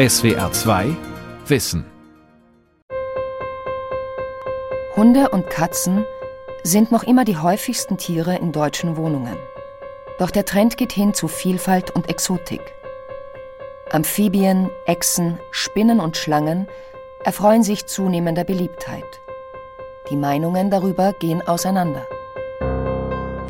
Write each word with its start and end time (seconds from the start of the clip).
SWR 0.00 0.50
2 0.50 0.96
Wissen 1.46 1.84
Hunde 4.96 5.28
und 5.28 5.50
Katzen 5.50 6.06
sind 6.62 6.90
noch 6.90 7.02
immer 7.02 7.26
die 7.26 7.36
häufigsten 7.36 7.98
Tiere 7.98 8.34
in 8.36 8.50
deutschen 8.50 8.96
Wohnungen. 8.96 9.36
Doch 10.18 10.30
der 10.30 10.46
Trend 10.46 10.78
geht 10.78 10.92
hin 10.92 11.12
zu 11.12 11.28
Vielfalt 11.28 11.90
und 11.90 12.08
Exotik. 12.08 12.62
Amphibien, 13.90 14.70
Echsen, 14.86 15.38
Spinnen 15.50 16.00
und 16.00 16.16
Schlangen 16.16 16.66
erfreuen 17.22 17.62
sich 17.62 17.84
zunehmender 17.84 18.44
Beliebtheit. 18.44 19.20
Die 20.08 20.16
Meinungen 20.16 20.70
darüber 20.70 21.12
gehen 21.12 21.46
auseinander. 21.46 22.06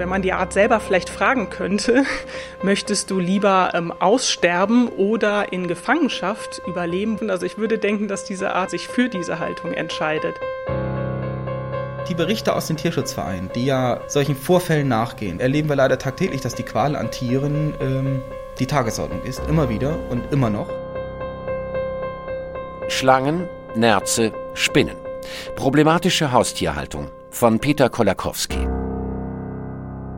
Wenn 0.00 0.08
man 0.08 0.22
die 0.22 0.32
Art 0.32 0.54
selber 0.54 0.80
vielleicht 0.80 1.10
fragen 1.10 1.50
könnte, 1.50 2.04
möchtest 2.62 3.10
du 3.10 3.18
lieber 3.18 3.72
ähm, 3.74 3.92
aussterben 3.92 4.88
oder 4.88 5.52
in 5.52 5.68
Gefangenschaft 5.68 6.62
überleben? 6.66 7.28
Also 7.28 7.44
ich 7.44 7.58
würde 7.58 7.76
denken, 7.76 8.08
dass 8.08 8.24
diese 8.24 8.54
Art 8.54 8.70
sich 8.70 8.88
für 8.88 9.10
diese 9.10 9.40
Haltung 9.40 9.74
entscheidet. 9.74 10.36
Die 12.08 12.14
Berichte 12.14 12.54
aus 12.56 12.66
den 12.66 12.78
Tierschutzvereinen, 12.78 13.50
die 13.54 13.66
ja 13.66 14.00
solchen 14.06 14.36
Vorfällen 14.36 14.88
nachgehen, 14.88 15.38
erleben 15.38 15.68
wir 15.68 15.76
leider 15.76 15.98
tagtäglich, 15.98 16.40
dass 16.40 16.54
die 16.54 16.62
Qual 16.62 16.96
an 16.96 17.10
Tieren 17.10 17.74
ähm, 17.82 18.22
die 18.58 18.66
Tagesordnung 18.66 19.22
ist. 19.24 19.42
Immer 19.50 19.68
wieder 19.68 19.98
und 20.08 20.32
immer 20.32 20.48
noch. 20.48 20.70
Schlangen, 22.88 23.46
Nerze, 23.74 24.32
Spinnen. 24.54 24.96
Problematische 25.56 26.32
Haustierhaltung 26.32 27.10
von 27.30 27.60
Peter 27.60 27.90
Kolakowski. 27.90 28.69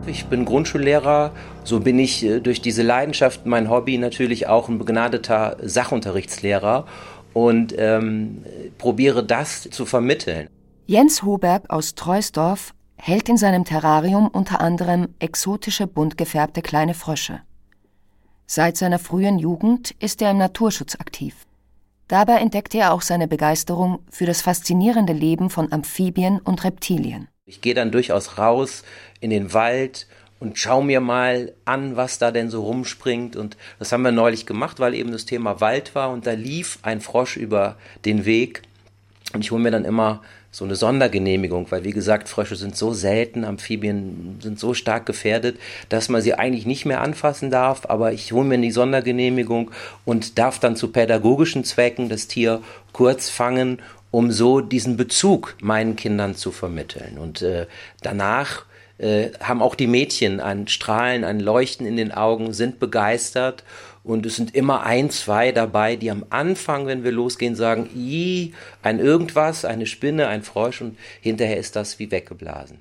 Ich 0.06 0.26
bin 0.26 0.44
Grundschullehrer, 0.44 1.30
so 1.62 1.78
bin 1.78 1.98
ich 1.98 2.24
äh, 2.24 2.40
durch 2.40 2.60
diese 2.60 2.82
Leidenschaft, 2.82 3.46
mein 3.46 3.70
Hobby 3.70 3.98
natürlich 3.98 4.48
auch 4.48 4.68
ein 4.68 4.78
begnadeter 4.78 5.56
Sachunterrichtslehrer 5.62 6.86
und 7.34 7.74
ähm, 7.78 8.44
probiere 8.78 9.24
das 9.24 9.62
zu 9.70 9.86
vermitteln. 9.86 10.48
Jens 10.86 11.22
Hoberg 11.22 11.70
aus 11.70 11.94
Treusdorf 11.94 12.74
hält 12.96 13.28
in 13.28 13.36
seinem 13.36 13.64
Terrarium 13.64 14.26
unter 14.26 14.60
anderem 14.60 15.08
exotische 15.20 15.86
bunt 15.86 16.18
gefärbte 16.18 16.62
kleine 16.62 16.94
Frösche. 16.94 17.40
Seit 18.46 18.76
seiner 18.76 18.98
frühen 18.98 19.38
Jugend 19.38 19.92
ist 20.00 20.20
er 20.20 20.32
im 20.32 20.38
Naturschutz 20.38 20.96
aktiv. 20.96 21.46
Dabei 22.08 22.38
entdeckte 22.38 22.78
er 22.78 22.92
auch 22.92 23.02
seine 23.02 23.28
Begeisterung 23.28 24.00
für 24.10 24.26
das 24.26 24.42
faszinierende 24.42 25.12
Leben 25.12 25.48
von 25.48 25.72
Amphibien 25.72 26.40
und 26.40 26.64
Reptilien. 26.64 27.28
Ich 27.44 27.60
gehe 27.60 27.74
dann 27.74 27.90
durchaus 27.90 28.38
raus 28.38 28.84
in 29.20 29.30
den 29.30 29.52
Wald 29.52 30.06
und 30.38 30.60
schau 30.60 30.80
mir 30.80 31.00
mal 31.00 31.52
an, 31.64 31.96
was 31.96 32.18
da 32.18 32.30
denn 32.30 32.50
so 32.50 32.62
rumspringt. 32.62 33.34
Und 33.34 33.56
das 33.80 33.90
haben 33.90 34.02
wir 34.02 34.12
neulich 34.12 34.46
gemacht, 34.46 34.78
weil 34.78 34.94
eben 34.94 35.10
das 35.10 35.24
Thema 35.24 35.60
Wald 35.60 35.96
war 35.96 36.10
und 36.10 36.24
da 36.24 36.32
lief 36.32 36.78
ein 36.82 37.00
Frosch 37.00 37.36
über 37.36 37.76
den 38.04 38.26
Weg. 38.26 38.62
Und 39.34 39.40
ich 39.40 39.50
hole 39.50 39.60
mir 39.60 39.72
dann 39.72 39.84
immer 39.84 40.22
so 40.52 40.64
eine 40.64 40.76
Sondergenehmigung, 40.76 41.68
weil 41.70 41.82
wie 41.82 41.90
gesagt, 41.90 42.28
Frösche 42.28 42.54
sind 42.54 42.76
so 42.76 42.92
selten, 42.92 43.44
Amphibien 43.44 44.38
sind 44.40 44.60
so 44.60 44.72
stark 44.72 45.06
gefährdet, 45.06 45.58
dass 45.88 46.08
man 46.08 46.22
sie 46.22 46.34
eigentlich 46.34 46.66
nicht 46.66 46.84
mehr 46.84 47.00
anfassen 47.00 47.50
darf, 47.50 47.86
aber 47.88 48.12
ich 48.12 48.32
hole 48.32 48.46
mir 48.46 48.58
die 48.58 48.70
Sondergenehmigung 48.70 49.72
und 50.04 50.38
darf 50.38 50.60
dann 50.60 50.76
zu 50.76 50.92
pädagogischen 50.92 51.64
Zwecken 51.64 52.08
das 52.08 52.28
Tier 52.28 52.60
kurz 52.92 53.30
fangen, 53.30 53.80
um 54.12 54.30
so 54.30 54.60
diesen 54.60 54.96
Bezug 54.96 55.56
meinen 55.60 55.96
Kindern 55.96 56.36
zu 56.36 56.52
vermitteln. 56.52 57.18
Und 57.18 57.42
äh, 57.42 57.66
danach 58.02 58.66
äh, 58.98 59.30
haben 59.40 59.62
auch 59.62 59.74
die 59.74 59.88
Mädchen 59.88 60.38
ein 60.38 60.68
Strahlen, 60.68 61.24
ein 61.24 61.40
Leuchten 61.40 61.86
in 61.86 61.96
den 61.96 62.12
Augen, 62.12 62.52
sind 62.52 62.78
begeistert 62.78 63.64
und 64.04 64.26
es 64.26 64.36
sind 64.36 64.54
immer 64.54 64.84
ein, 64.84 65.10
zwei 65.10 65.50
dabei, 65.50 65.96
die 65.96 66.10
am 66.10 66.26
Anfang, 66.30 66.86
wenn 66.86 67.04
wir 67.04 67.10
losgehen, 67.12 67.56
sagen, 67.56 67.88
i, 67.96 68.52
ein 68.82 69.00
irgendwas, 69.00 69.64
eine 69.64 69.86
Spinne, 69.86 70.28
ein 70.28 70.42
Frosch 70.42 70.82
und 70.82 70.98
hinterher 71.20 71.56
ist 71.56 71.74
das 71.74 71.98
wie 71.98 72.10
weggeblasen. 72.10 72.78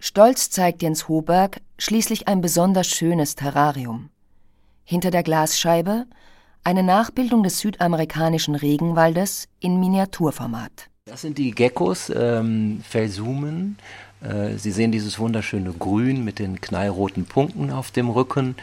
Stolz 0.00 0.50
zeigt 0.50 0.82
Jens 0.82 1.08
Hoberg 1.08 1.60
schließlich 1.78 2.26
ein 2.26 2.40
besonders 2.40 2.88
schönes 2.88 3.36
Terrarium. 3.36 4.10
Hinter 4.84 5.12
der 5.12 5.22
Glasscheibe 5.22 6.06
eine 6.64 6.82
Nachbildung 6.82 7.42
des 7.42 7.58
südamerikanischen 7.58 8.54
Regenwaldes 8.54 9.48
in 9.60 9.80
Miniaturformat. 9.80 10.88
Das 11.04 11.22
sind 11.22 11.38
die 11.38 11.50
Geckos, 11.50 12.12
ähm, 12.14 12.82
Felsumen. 12.88 13.78
Äh, 14.20 14.56
Sie 14.56 14.70
sehen 14.70 14.92
dieses 14.92 15.18
wunderschöne 15.18 15.72
Grün 15.72 16.24
mit 16.24 16.38
den 16.38 16.60
knallroten 16.60 17.24
Punkten 17.24 17.70
auf 17.70 17.90
dem 17.90 18.08
Rücken 18.08 18.54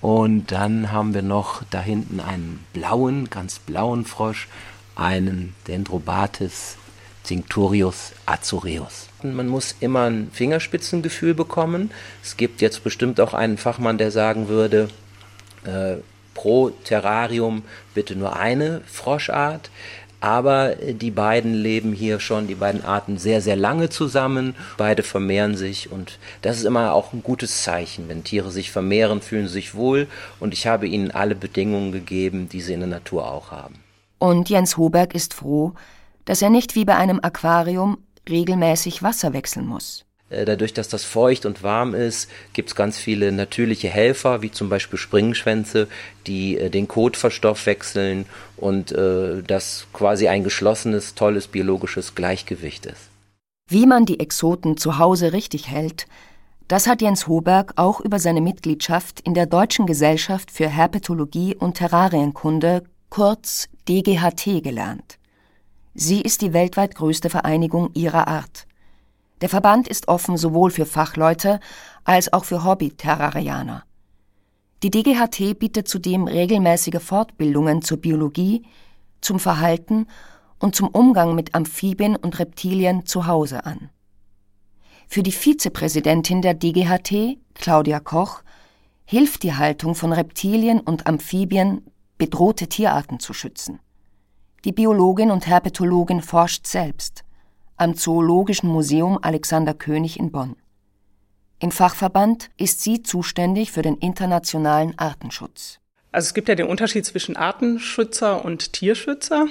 und 0.00 0.52
dann 0.52 0.92
haben 0.92 1.14
wir 1.14 1.22
noch 1.22 1.62
da 1.70 1.80
hinten 1.80 2.20
einen 2.20 2.64
blauen, 2.72 3.30
ganz 3.30 3.58
blauen 3.58 4.04
Frosch, 4.04 4.48
einen 4.96 5.54
Dendrobates 5.66 6.76
Tinctorius 7.22 8.12
azureus. 8.26 9.08
Man 9.22 9.48
muss 9.48 9.76
immer 9.80 10.04
ein 10.04 10.30
Fingerspitzengefühl 10.30 11.34
bekommen. 11.34 11.90
Es 12.22 12.36
gibt 12.36 12.60
jetzt 12.60 12.84
bestimmt 12.84 13.18
auch 13.18 13.32
einen 13.32 13.56
Fachmann, 13.56 13.96
der 13.96 14.10
sagen 14.10 14.48
würde, 14.48 14.88
äh, 15.64 15.96
pro 16.34 16.70
Terrarium 16.70 17.62
bitte 17.94 18.16
nur 18.16 18.36
eine 18.36 18.82
Froschart 18.86 19.70
aber 20.24 20.76
die 20.76 21.10
beiden 21.10 21.52
leben 21.52 21.92
hier 21.92 22.18
schon, 22.18 22.46
die 22.46 22.54
beiden 22.54 22.82
Arten, 22.82 23.18
sehr, 23.18 23.42
sehr 23.42 23.56
lange 23.56 23.90
zusammen. 23.90 24.54
Beide 24.78 25.02
vermehren 25.02 25.54
sich 25.54 25.92
und 25.92 26.18
das 26.40 26.56
ist 26.56 26.64
immer 26.64 26.94
auch 26.94 27.12
ein 27.12 27.22
gutes 27.22 27.62
Zeichen. 27.62 28.08
Wenn 28.08 28.24
Tiere 28.24 28.50
sich 28.50 28.70
vermehren, 28.70 29.20
fühlen 29.20 29.48
sie 29.48 29.52
sich 29.52 29.74
wohl 29.74 30.06
und 30.40 30.54
ich 30.54 30.66
habe 30.66 30.86
ihnen 30.88 31.10
alle 31.10 31.34
Bedingungen 31.34 31.92
gegeben, 31.92 32.48
die 32.48 32.62
sie 32.62 32.72
in 32.72 32.80
der 32.80 32.88
Natur 32.88 33.30
auch 33.30 33.50
haben. 33.50 33.74
Und 34.18 34.48
Jens 34.48 34.78
Hoberg 34.78 35.14
ist 35.14 35.34
froh, 35.34 35.74
dass 36.24 36.40
er 36.40 36.48
nicht 36.48 36.74
wie 36.74 36.86
bei 36.86 36.96
einem 36.96 37.20
Aquarium 37.22 37.98
regelmäßig 38.26 39.02
Wasser 39.02 39.34
wechseln 39.34 39.66
muss. 39.66 40.06
Äh, 40.30 40.44
dadurch, 40.44 40.72
dass 40.72 40.88
das 40.88 41.04
feucht 41.04 41.46
und 41.46 41.62
warm 41.62 41.94
ist, 41.94 42.30
gibt 42.52 42.70
es 42.70 42.74
ganz 42.74 42.98
viele 42.98 43.32
natürliche 43.32 43.88
Helfer, 43.88 44.42
wie 44.42 44.50
zum 44.50 44.68
Beispiel 44.68 44.98
Springschwänze, 44.98 45.88
die 46.26 46.58
äh, 46.58 46.70
den 46.70 46.88
Kot 46.88 47.16
verstoffwechseln 47.16 48.26
und 48.56 48.92
äh, 48.92 49.42
das 49.42 49.86
quasi 49.92 50.28
ein 50.28 50.44
geschlossenes, 50.44 51.14
tolles 51.14 51.46
biologisches 51.46 52.14
Gleichgewicht 52.14 52.86
ist. 52.86 53.10
Wie 53.68 53.86
man 53.86 54.04
die 54.04 54.20
Exoten 54.20 54.76
zu 54.76 54.98
Hause 54.98 55.32
richtig 55.32 55.68
hält, 55.68 56.06
das 56.68 56.86
hat 56.86 57.02
Jens 57.02 57.28
Hoberg 57.28 57.74
auch 57.76 58.00
über 58.00 58.18
seine 58.18 58.40
Mitgliedschaft 58.40 59.20
in 59.20 59.34
der 59.34 59.46
Deutschen 59.46 59.86
Gesellschaft 59.86 60.50
für 60.50 60.68
Herpetologie 60.68 61.54
und 61.54 61.74
Terrarienkunde, 61.74 62.84
kurz 63.10 63.68
DGHT, 63.86 64.62
gelernt. 64.62 65.18
Sie 65.94 66.22
ist 66.22 66.40
die 66.40 66.54
weltweit 66.54 66.94
größte 66.94 67.28
Vereinigung 67.28 67.90
ihrer 67.94 68.28
Art. 68.28 68.66
Der 69.44 69.50
Verband 69.50 69.88
ist 69.88 70.08
offen 70.08 70.38
sowohl 70.38 70.70
für 70.70 70.86
Fachleute 70.86 71.60
als 72.02 72.32
auch 72.32 72.46
für 72.46 72.64
Hobby-Terrarianer. 72.64 73.84
Die 74.82 74.90
DGHT 74.90 75.58
bietet 75.58 75.86
zudem 75.86 76.26
regelmäßige 76.26 77.02
Fortbildungen 77.02 77.82
zur 77.82 77.98
Biologie, 77.98 78.62
zum 79.20 79.38
Verhalten 79.38 80.06
und 80.58 80.74
zum 80.74 80.88
Umgang 80.88 81.34
mit 81.34 81.54
Amphibien 81.54 82.16
und 82.16 82.38
Reptilien 82.38 83.04
zu 83.04 83.26
Hause 83.26 83.66
an. 83.66 83.90
Für 85.08 85.22
die 85.22 85.30
Vizepräsidentin 85.30 86.40
der 86.40 86.54
DGHT, 86.54 87.36
Claudia 87.52 88.00
Koch, 88.00 88.40
hilft 89.04 89.42
die 89.42 89.52
Haltung 89.52 89.94
von 89.94 90.14
Reptilien 90.14 90.80
und 90.80 91.06
Amphibien, 91.06 91.82
bedrohte 92.16 92.66
Tierarten 92.66 93.20
zu 93.20 93.34
schützen. 93.34 93.78
Die 94.64 94.72
Biologin 94.72 95.30
und 95.30 95.46
Herpetologin 95.46 96.22
forscht 96.22 96.66
selbst 96.66 97.23
am 97.76 97.96
Zoologischen 97.96 98.68
Museum 98.68 99.18
Alexander 99.20 99.74
König 99.74 100.18
in 100.18 100.30
Bonn. 100.30 100.56
Im 101.60 101.70
Fachverband 101.70 102.50
ist 102.56 102.82
sie 102.82 103.02
zuständig 103.02 103.72
für 103.72 103.82
den 103.82 103.96
internationalen 103.96 104.98
Artenschutz. 104.98 105.80
Also 106.12 106.26
es 106.26 106.34
gibt 106.34 106.48
ja 106.48 106.54
den 106.54 106.66
Unterschied 106.66 107.04
zwischen 107.06 107.36
Artenschützer 107.36 108.44
und 108.44 108.72
Tierschützer. 108.72 109.46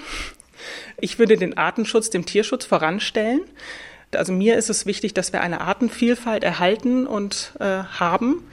Ich 1.00 1.20
würde 1.20 1.38
den 1.38 1.58
Artenschutz 1.58 2.10
dem 2.10 2.26
Tierschutz 2.26 2.66
voranstellen. 2.66 3.42
Also 4.16 4.32
mir 4.32 4.56
ist 4.56 4.70
es 4.70 4.86
wichtig, 4.86 5.14
dass 5.14 5.34
wir 5.34 5.42
eine 5.42 5.62
Artenvielfalt 5.62 6.44
erhalten 6.44 7.08
und 7.08 7.54
äh, 7.60 7.84
haben. 7.84 8.44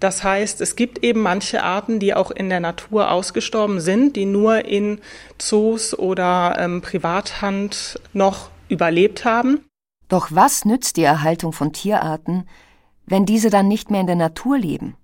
Das 0.00 0.24
heißt, 0.24 0.60
es 0.60 0.76
gibt 0.76 1.04
eben 1.04 1.20
manche 1.20 1.62
Arten, 1.62 1.98
die 1.98 2.14
auch 2.14 2.30
in 2.30 2.48
der 2.48 2.60
Natur 2.60 3.10
ausgestorben 3.10 3.80
sind, 3.80 4.16
die 4.16 4.26
nur 4.26 4.64
in 4.64 5.00
Zoos 5.38 5.96
oder 5.96 6.56
ähm, 6.58 6.82
Privathand 6.82 8.00
noch 8.12 8.50
überlebt 8.74 9.24
haben. 9.24 9.66
Doch 10.08 10.28
was 10.30 10.64
nützt 10.64 10.98
die 10.98 11.02
Erhaltung 11.02 11.52
von 11.52 11.72
Tierarten, 11.72 12.46
wenn 13.06 13.24
diese 13.24 13.48
dann 13.48 13.68
nicht 13.68 13.90
mehr 13.90 14.02
in 14.02 14.06
der 14.06 14.16
Natur 14.16 14.58
leben? 14.58 14.96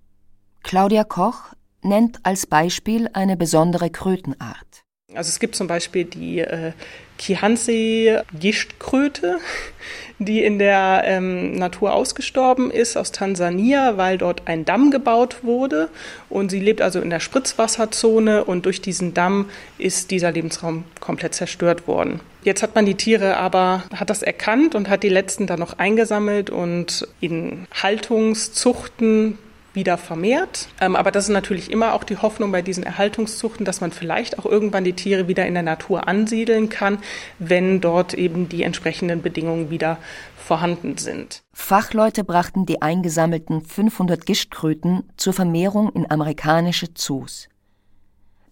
Claudia 0.63 1.03
Koch 1.03 1.53
nennt 1.81 2.19
als 2.23 2.45
Beispiel 2.45 3.09
eine 3.13 3.35
besondere 3.35 3.89
Krötenart. 3.89 4.80
Also 5.13 5.29
es 5.29 5.39
gibt 5.39 5.55
zum 5.55 5.67
Beispiel 5.67 6.05
die 6.05 6.39
äh, 6.39 6.71
Kihansi-Gischtkröte, 7.17 9.39
die 10.19 10.43
in 10.43 10.59
der 10.59 11.03
ähm, 11.05 11.53
Natur 11.53 11.93
ausgestorben 11.93 12.71
ist 12.71 12.95
aus 12.95 13.11
Tansania, 13.11 13.97
weil 13.97 14.17
dort 14.17 14.47
ein 14.47 14.63
Damm 14.65 14.91
gebaut 14.91 15.43
wurde. 15.43 15.89
Und 16.29 16.51
sie 16.51 16.59
lebt 16.59 16.81
also 16.81 17.01
in 17.01 17.09
der 17.09 17.19
Spritzwasserzone 17.19 18.45
und 18.45 18.65
durch 18.65 18.81
diesen 18.81 19.13
Damm 19.13 19.49
ist 19.77 20.11
dieser 20.11 20.31
Lebensraum 20.31 20.85
komplett 20.99 21.33
zerstört 21.33 21.87
worden. 21.87 22.19
Jetzt 22.43 22.63
hat 22.63 22.73
man 22.73 22.85
die 22.85 22.95
Tiere 22.95 23.37
aber, 23.37 23.83
hat 23.93 24.09
das 24.09 24.23
erkannt 24.23 24.73
und 24.73 24.89
hat 24.89 25.03
die 25.03 25.09
letzten 25.09 25.45
dann 25.45 25.59
noch 25.59 25.77
eingesammelt 25.77 26.49
und 26.49 27.07
in 27.19 27.67
Haltungszuchten 27.71 29.37
wieder 29.73 29.97
vermehrt. 29.97 30.67
Ähm, 30.79 30.95
aber 30.95 31.11
das 31.11 31.25
ist 31.25 31.29
natürlich 31.29 31.71
immer 31.71 31.93
auch 31.93 32.03
die 32.03 32.17
Hoffnung 32.17 32.51
bei 32.51 32.61
diesen 32.61 32.83
Erhaltungszuchten, 32.83 33.65
dass 33.65 33.81
man 33.81 33.91
vielleicht 33.91 34.39
auch 34.39 34.45
irgendwann 34.45 34.83
die 34.83 34.93
Tiere 34.93 35.27
wieder 35.27 35.45
in 35.45 35.53
der 35.53 35.63
Natur 35.63 36.07
ansiedeln 36.07 36.69
kann, 36.69 36.99
wenn 37.39 37.81
dort 37.81 38.13
eben 38.13 38.49
die 38.49 38.63
entsprechenden 38.63 39.21
Bedingungen 39.21 39.69
wieder 39.69 39.97
vorhanden 40.35 40.97
sind. 40.97 41.43
Fachleute 41.53 42.23
brachten 42.23 42.65
die 42.65 42.81
eingesammelten 42.81 43.61
500 43.61 44.25
Gischtkröten 44.25 45.03
zur 45.17 45.33
Vermehrung 45.33 45.91
in 45.93 46.09
amerikanische 46.09 46.93
Zoos. 46.93 47.47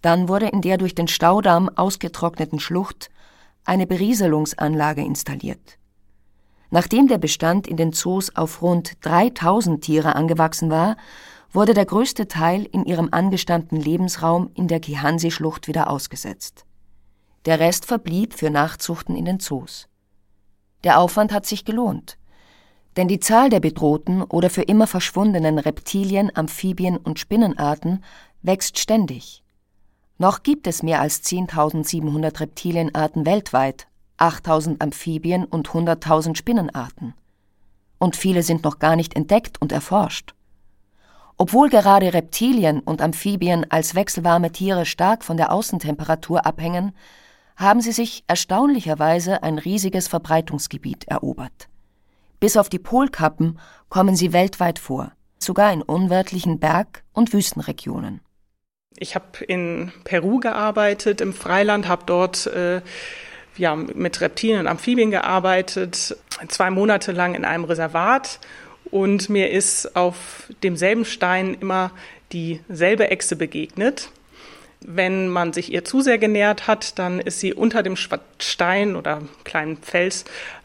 Dann 0.01 0.30
wurde 0.30 0.48
in 0.48 0.62
der 0.62 0.77
durch 0.77 0.95
den 0.95 1.07
Staudamm 1.07 1.69
ausgetrockneten 1.75 2.60
Schlucht 2.60 3.10
eine 3.65 3.86
Berieselungsanlage 3.86 5.01
installiert. 5.01 5.77
Nachdem 6.71 7.07
der 7.07 7.18
Bestand 7.18 7.68
in 7.68 7.77
den 7.77 7.94
Zoos 7.94 8.36
auf 8.36 8.62
rund 8.62 8.98
3000 9.01 9.83
Tiere 9.83 10.16
angewachsen 10.16 10.69
war, 10.69 10.98
wurde 11.51 11.74
der 11.74 11.86
größte 11.86 12.27
Teil 12.27 12.68
in 12.71 12.86
ihrem 12.86 13.10
angestammten 13.12 13.80
Lebensraum 13.80 14.51
in 14.54 14.68
der 14.68 14.80
Kihansi-Schlucht 14.80 15.68
wieder 15.68 15.89
ausgesetzt. 15.89 16.66
Der 17.45 17.60
Rest 17.60 17.86
verblieb 17.86 18.33
für 18.33 18.50
Nachzuchten 18.50 19.16
in 19.16 19.25
den 19.25 19.39
Zoos. 19.39 19.88
Der 20.83 21.00
Aufwand 21.00 21.31
hat 21.31 21.45
sich 21.45 21.66
gelohnt. 21.66 22.18
Denn 22.98 23.07
die 23.07 23.19
Zahl 23.19 23.50
der 23.50 23.60
bedrohten 23.60 24.22
oder 24.24 24.50
für 24.50 24.62
immer 24.62 24.86
verschwundenen 24.86 25.57
Reptilien, 25.57 26.31
Amphibien 26.36 26.98
und 26.98 27.19
Spinnenarten 27.19 28.04
wächst 28.42 28.77
ständig. 28.77 29.44
Noch 30.18 30.44
gibt 30.44 30.68
es 30.68 30.83
mehr 30.83 31.00
als 31.00 31.24
10.700 31.24 32.39
Reptilienarten 32.42 33.25
weltweit, 33.25 33.88
8000 34.21 34.81
Amphibien 34.81 35.45
und 35.45 35.69
100.000 35.69 36.36
Spinnenarten. 36.36 37.13
Und 37.98 38.16
viele 38.16 38.44
sind 38.44 38.63
noch 38.63 38.80
gar 38.80 38.95
nicht 38.95 39.16
entdeckt 39.16 39.62
und 39.62 39.71
erforscht. 39.71 40.33
Obwohl 41.38 41.69
gerade 41.69 42.13
Reptilien 42.13 42.81
und 42.81 43.01
Amphibien 43.01 43.66
als 43.69 43.95
wechselwarme 43.95 44.51
Tiere 44.51 44.86
stark 44.86 45.24
von 45.24 45.38
der 45.38 45.54
Außentemperatur 45.54 46.45
abhängen, 46.45 46.94
haben 47.56 47.81
sie 47.81 47.92
sich 47.92 48.24
erstaunlicherweise 48.27 49.44
ein 49.44 49.57
riesiges 49.57 50.07
Verbreitungsgebiet 50.07 51.07
erobert. 51.07 51.69
Bis 52.39 52.56
auf 52.56 52.69
die 52.69 52.80
Polkappen 52.80 53.60
kommen 53.89 54.15
sie 54.15 54.33
weltweit 54.33 54.80
vor, 54.80 55.12
sogar 55.39 55.72
in 55.74 55.81
unwirtlichen 55.81 56.60
Berg- 56.60 57.04
und 57.13 57.33
Wüstenregionen. 57.33 58.22
Ich 58.98 59.15
habe 59.15 59.44
in 59.45 59.92
Peru 60.04 60.39
gearbeitet, 60.39 61.22
im 61.22 61.33
Freiland, 61.33 61.88
habe 61.88 62.04
dort 62.06 62.48
äh, 62.48 62.81
ja, 63.59 63.75
mit 63.75 64.21
Reptilien 64.21 64.61
und 64.61 64.67
Amphibien 64.67 65.11
gearbeitet, 65.11 66.17
zwei 66.47 66.71
Monate 66.71 67.11
lang 67.11 67.35
in 67.35 67.45
einem 67.45 67.65
Reservat 67.65 68.39
und 68.89 69.29
mir 69.29 69.51
ist 69.51 69.95
auf 69.95 70.50
demselben 70.63 71.06
Stein 71.06 71.56
immer 71.59 71.91
dieselbe 72.31 73.09
Echse 73.11 73.35
begegnet. 73.35 74.09
Wenn 74.81 75.27
man 75.27 75.51
sich 75.51 75.73
ihr 75.73 75.83
zu 75.83 76.00
sehr 76.00 76.17
genähert 76.17 76.67
hat, 76.67 76.97
dann 77.00 77.19
ist 77.19 77.41
sie 77.41 77.53
unter 77.53 77.83
dem 77.83 77.97
Stein 77.97 78.95
oder 78.95 79.21
kleinen 79.44 79.77
Fels, 79.77 80.23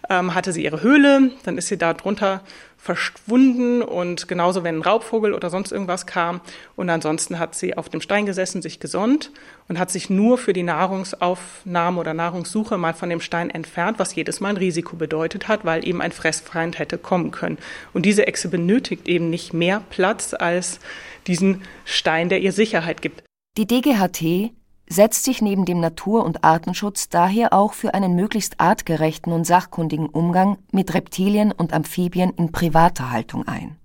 ähm, 0.08 0.34
hatte 0.34 0.52
sie 0.52 0.64
ihre 0.64 0.82
Höhle, 0.82 1.32
dann 1.44 1.58
ist 1.58 1.66
sie 1.66 1.78
da 1.78 1.94
drunter 1.94 2.42
verschwunden 2.84 3.80
und 3.80 4.28
genauso, 4.28 4.62
wenn 4.62 4.76
ein 4.76 4.82
Raubvogel 4.82 5.32
oder 5.32 5.48
sonst 5.48 5.72
irgendwas 5.72 6.04
kam. 6.04 6.42
Und 6.76 6.90
ansonsten 6.90 7.38
hat 7.38 7.54
sie 7.54 7.78
auf 7.78 7.88
dem 7.88 8.02
Stein 8.02 8.26
gesessen, 8.26 8.60
sich 8.60 8.78
gesonnt 8.78 9.32
und 9.68 9.78
hat 9.78 9.90
sich 9.90 10.10
nur 10.10 10.36
für 10.36 10.52
die 10.52 10.62
Nahrungsaufnahme 10.62 11.98
oder 11.98 12.12
Nahrungssuche 12.12 12.76
mal 12.76 12.92
von 12.92 13.08
dem 13.08 13.22
Stein 13.22 13.48
entfernt, 13.48 13.98
was 13.98 14.14
jedes 14.14 14.40
Mal 14.40 14.50
ein 14.50 14.56
Risiko 14.58 14.96
bedeutet 14.96 15.48
hat, 15.48 15.64
weil 15.64 15.88
eben 15.88 16.02
ein 16.02 16.12
Fressfeind 16.12 16.78
hätte 16.78 16.98
kommen 16.98 17.30
können. 17.30 17.56
Und 17.94 18.04
diese 18.04 18.26
Echse 18.26 18.48
benötigt 18.48 19.08
eben 19.08 19.30
nicht 19.30 19.54
mehr 19.54 19.82
Platz 19.88 20.34
als 20.34 20.78
diesen 21.26 21.62
Stein, 21.86 22.28
der 22.28 22.42
ihr 22.42 22.52
Sicherheit 22.52 23.00
gibt. 23.00 23.22
Die 23.56 23.66
DGHT 23.66 24.52
setzt 24.86 25.24
sich 25.24 25.40
neben 25.40 25.64
dem 25.64 25.80
Natur- 25.80 26.24
und 26.24 26.44
Artenschutz 26.44 27.08
daher 27.08 27.52
auch 27.52 27.72
für 27.72 27.94
einen 27.94 28.14
möglichst 28.14 28.60
artgerechten 28.60 29.32
und 29.32 29.44
sachkundigen 29.44 30.08
Umgang 30.08 30.58
mit 30.72 30.94
Reptilien 30.94 31.52
und 31.52 31.72
Amphibien 31.72 32.30
in 32.30 32.52
privater 32.52 33.10
Haltung 33.10 33.46
ein. 33.48 33.76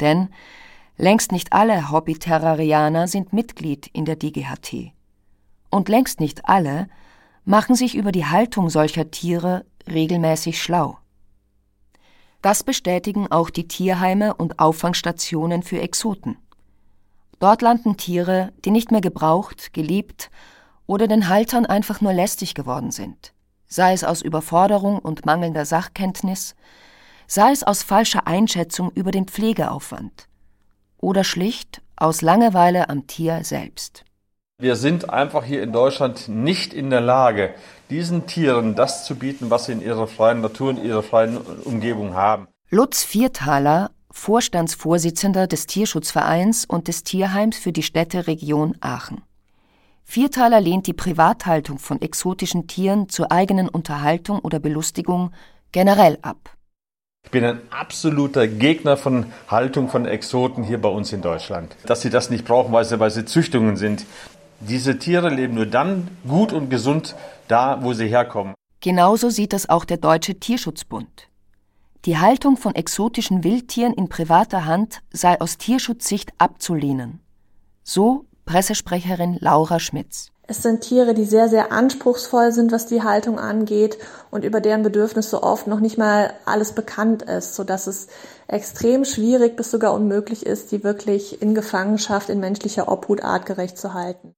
Denn 0.00 0.28
längst 0.96 1.32
nicht 1.32 1.52
alle 1.52 1.90
Hobbyterrarianer 1.90 3.08
sind 3.08 3.32
Mitglied 3.32 3.86
in 3.88 4.04
der 4.04 4.16
DGHT. 4.16 4.92
Und 5.70 5.88
längst 5.88 6.20
nicht 6.20 6.46
alle 6.46 6.88
machen 7.44 7.74
sich 7.74 7.94
über 7.94 8.12
die 8.12 8.26
Haltung 8.26 8.70
solcher 8.70 9.10
Tiere 9.10 9.64
regelmäßig 9.88 10.62
schlau. 10.62 10.98
Das 12.42 12.62
bestätigen 12.62 13.32
auch 13.32 13.48
die 13.48 13.66
Tierheime 13.66 14.34
und 14.34 14.58
Auffangstationen 14.58 15.62
für 15.62 15.80
Exoten. 15.80 16.36
Dort 17.44 17.60
landen 17.60 17.98
Tiere, 17.98 18.54
die 18.64 18.70
nicht 18.70 18.90
mehr 18.90 19.02
gebraucht, 19.02 19.74
geliebt 19.74 20.30
oder 20.86 21.08
den 21.08 21.28
Haltern 21.28 21.66
einfach 21.66 22.00
nur 22.00 22.14
lästig 22.14 22.54
geworden 22.54 22.90
sind, 22.90 23.34
sei 23.66 23.92
es 23.92 24.02
aus 24.02 24.22
Überforderung 24.22 24.98
und 24.98 25.26
mangelnder 25.26 25.66
Sachkenntnis, 25.66 26.54
sei 27.26 27.52
es 27.52 27.62
aus 27.62 27.82
falscher 27.82 28.26
Einschätzung 28.26 28.90
über 28.92 29.10
den 29.10 29.26
Pflegeaufwand 29.26 30.26
oder 30.96 31.22
schlicht 31.22 31.82
aus 31.96 32.22
Langeweile 32.22 32.88
am 32.88 33.06
Tier 33.06 33.44
selbst. 33.44 34.06
Wir 34.58 34.76
sind 34.76 35.10
einfach 35.10 35.44
hier 35.44 35.62
in 35.62 35.72
Deutschland 35.72 36.30
nicht 36.30 36.72
in 36.72 36.88
der 36.88 37.02
Lage, 37.02 37.52
diesen 37.90 38.26
Tieren 38.26 38.74
das 38.74 39.04
zu 39.04 39.16
bieten, 39.16 39.50
was 39.50 39.66
sie 39.66 39.72
in 39.72 39.82
ihrer 39.82 40.06
freien 40.06 40.40
Natur 40.40 40.70
und 40.70 40.82
ihrer 40.82 41.02
freien 41.02 41.36
Umgebung 41.36 42.14
haben. 42.14 42.48
Lutz 42.70 43.04
Viertaler 43.04 43.90
Vorstandsvorsitzender 44.14 45.46
des 45.46 45.66
Tierschutzvereins 45.66 46.64
und 46.64 46.88
des 46.88 47.02
Tierheims 47.02 47.58
für 47.58 47.72
die 47.72 47.82
Städteregion 47.82 48.76
Aachen. 48.80 49.22
Viertaler 50.04 50.60
lehnt 50.60 50.86
die 50.86 50.94
Privathaltung 50.94 51.78
von 51.78 52.00
exotischen 52.00 52.66
Tieren 52.66 53.08
zur 53.10 53.32
eigenen 53.32 53.68
Unterhaltung 53.68 54.38
oder 54.38 54.60
Belustigung 54.60 55.32
generell 55.72 56.18
ab. 56.22 56.56
Ich 57.24 57.30
bin 57.32 57.44
ein 57.44 57.60
absoluter 57.70 58.46
Gegner 58.46 58.96
von 58.96 59.26
Haltung 59.48 59.88
von 59.88 60.06
Exoten 60.06 60.62
hier 60.62 60.80
bei 60.80 60.88
uns 60.88 61.12
in 61.12 61.20
Deutschland. 61.20 61.76
Dass 61.84 62.00
sie 62.00 62.10
das 62.10 62.30
nicht 62.30 62.44
brauchen, 62.44 62.72
weil 62.72 62.84
sie, 62.84 63.00
weil 63.00 63.10
sie 63.10 63.24
Züchtungen 63.26 63.76
sind. 63.76 64.06
Diese 64.60 64.98
Tiere 64.98 65.28
leben 65.28 65.54
nur 65.54 65.66
dann 65.66 66.08
gut 66.26 66.52
und 66.52 66.70
gesund 66.70 67.14
da, 67.48 67.82
wo 67.82 67.92
sie 67.92 68.06
herkommen. 68.06 68.54
Genauso 68.80 69.28
sieht 69.28 69.52
das 69.52 69.68
auch 69.68 69.84
der 69.84 69.96
Deutsche 69.96 70.38
Tierschutzbund. 70.38 71.28
Die 72.04 72.18
Haltung 72.18 72.58
von 72.58 72.74
exotischen 72.74 73.44
Wildtieren 73.44 73.94
in 73.94 74.10
privater 74.10 74.66
Hand 74.66 75.00
sei 75.10 75.40
aus 75.40 75.56
Tierschutzsicht 75.56 76.32
abzulehnen. 76.36 77.20
So 77.82 78.26
Pressesprecherin 78.44 79.38
Laura 79.40 79.80
Schmitz. 79.80 80.28
Es 80.46 80.62
sind 80.62 80.82
Tiere, 80.82 81.14
die 81.14 81.24
sehr, 81.24 81.48
sehr 81.48 81.72
anspruchsvoll 81.72 82.52
sind, 82.52 82.72
was 82.72 82.84
die 82.84 83.02
Haltung 83.02 83.38
angeht 83.38 83.96
und 84.30 84.44
über 84.44 84.60
deren 84.60 84.82
Bedürfnisse 84.82 85.42
oft 85.42 85.66
noch 85.66 85.80
nicht 85.80 85.96
mal 85.96 86.34
alles 86.44 86.72
bekannt 86.72 87.22
ist, 87.22 87.54
sodass 87.54 87.86
es 87.86 88.08
extrem 88.48 89.06
schwierig 89.06 89.56
bis 89.56 89.70
sogar 89.70 89.94
unmöglich 89.94 90.44
ist, 90.44 90.72
die 90.72 90.84
wirklich 90.84 91.40
in 91.40 91.54
Gefangenschaft 91.54 92.28
in 92.28 92.38
menschlicher 92.38 92.92
Obhut 92.92 93.24
artgerecht 93.24 93.78
zu 93.78 93.94
halten. 93.94 94.34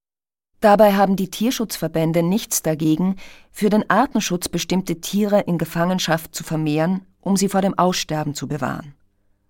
Dabei 0.60 0.92
haben 0.92 1.16
die 1.16 1.30
Tierschutzverbände 1.30 2.22
nichts 2.22 2.62
dagegen, 2.62 3.16
für 3.50 3.70
den 3.70 3.90
Artenschutz 3.90 4.48
bestimmte 4.48 5.00
Tiere 5.00 5.40
in 5.40 5.58
Gefangenschaft 5.58 6.32
zu 6.32 6.44
vermehren 6.44 7.04
um 7.26 7.36
sie 7.36 7.48
vor 7.48 7.60
dem 7.60 7.76
Aussterben 7.76 8.34
zu 8.34 8.46
bewahren. 8.46 8.94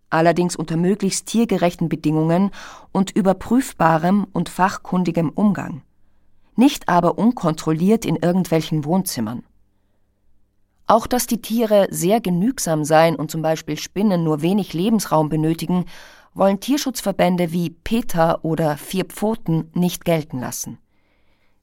Allerdings 0.09 0.57
unter 0.57 0.79
möglichst 0.79 1.27
tiergerechten 1.27 1.91
Bedingungen 1.91 2.51
und 2.91 3.11
überprüfbarem 3.11 4.27
und 4.33 4.49
fachkundigem 4.49 5.29
Umgang. 5.29 5.83
Nicht 6.55 6.89
aber 6.89 7.19
unkontrolliert 7.19 8.07
in 8.07 8.17
irgendwelchen 8.17 8.87
Wohnzimmern. 8.87 9.43
Auch 10.87 11.07
dass 11.07 11.27
die 11.27 11.43
Tiere 11.43 11.89
sehr 11.91 12.23
genügsam 12.23 12.83
seien 12.83 13.15
und 13.15 13.31
zum 13.31 13.43
Beispiel 13.43 13.77
Spinnen 13.77 14.25
nur 14.25 14.41
wenig 14.41 14.73
Lebensraum 14.73 15.29
benötigen, 15.29 15.85
wollen 16.33 16.61
Tierschutzverbände 16.61 17.53
wie 17.53 17.69
PETA 17.69 18.39
oder 18.41 18.79
Vier 18.79 19.05
Pfoten 19.05 19.71
nicht 19.75 20.07
gelten 20.07 20.41
lassen. 20.41 20.79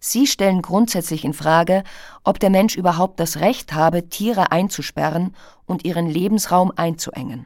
Sie 0.05 0.27
stellen 0.27 0.61
grundsätzlich 0.61 1.23
in 1.23 1.31
Frage, 1.31 1.81
ob 2.25 2.37
der 2.37 2.49
Mensch 2.49 2.75
überhaupt 2.75 3.21
das 3.21 3.39
Recht 3.39 3.71
habe, 3.71 4.09
Tiere 4.09 4.51
einzusperren 4.51 5.33
und 5.65 5.85
ihren 5.85 6.07
Lebensraum 6.07 6.73
einzuengen. 6.75 7.45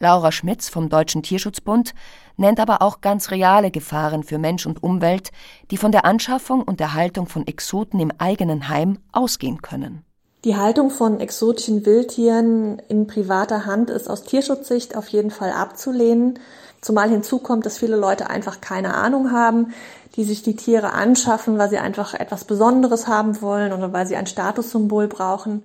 Laura 0.00 0.32
Schmitz 0.32 0.68
vom 0.68 0.88
Deutschen 0.88 1.22
Tierschutzbund 1.22 1.94
nennt 2.36 2.58
aber 2.58 2.82
auch 2.82 3.00
ganz 3.00 3.30
reale 3.30 3.70
Gefahren 3.70 4.24
für 4.24 4.38
Mensch 4.38 4.66
und 4.66 4.82
Umwelt, 4.82 5.30
die 5.70 5.76
von 5.76 5.92
der 5.92 6.04
Anschaffung 6.04 6.62
und 6.62 6.80
der 6.80 6.94
Haltung 6.94 7.28
von 7.28 7.46
Exoten 7.46 8.00
im 8.00 8.10
eigenen 8.18 8.68
Heim 8.68 8.98
ausgehen 9.12 9.62
können. 9.62 10.04
Die 10.44 10.56
Haltung 10.56 10.90
von 10.90 11.20
exotischen 11.20 11.86
Wildtieren 11.86 12.80
in 12.88 13.06
privater 13.06 13.66
Hand 13.66 13.90
ist 13.90 14.10
aus 14.10 14.24
Tierschutzsicht 14.24 14.96
auf 14.96 15.06
jeden 15.08 15.30
Fall 15.30 15.52
abzulehnen, 15.52 16.40
zumal 16.80 17.08
hinzu 17.08 17.38
kommt, 17.38 17.66
dass 17.66 17.78
viele 17.78 17.96
Leute 17.96 18.30
einfach 18.30 18.60
keine 18.60 18.94
Ahnung 18.94 19.32
haben, 19.32 19.72
die 20.16 20.24
sich 20.24 20.42
die 20.42 20.56
Tiere 20.56 20.92
anschaffen, 20.92 21.58
weil 21.58 21.68
sie 21.68 21.78
einfach 21.78 22.14
etwas 22.14 22.44
Besonderes 22.44 23.06
haben 23.06 23.40
wollen 23.42 23.72
oder 23.72 23.92
weil 23.92 24.06
sie 24.06 24.16
ein 24.16 24.26
Statussymbol 24.26 25.08
brauchen. 25.08 25.64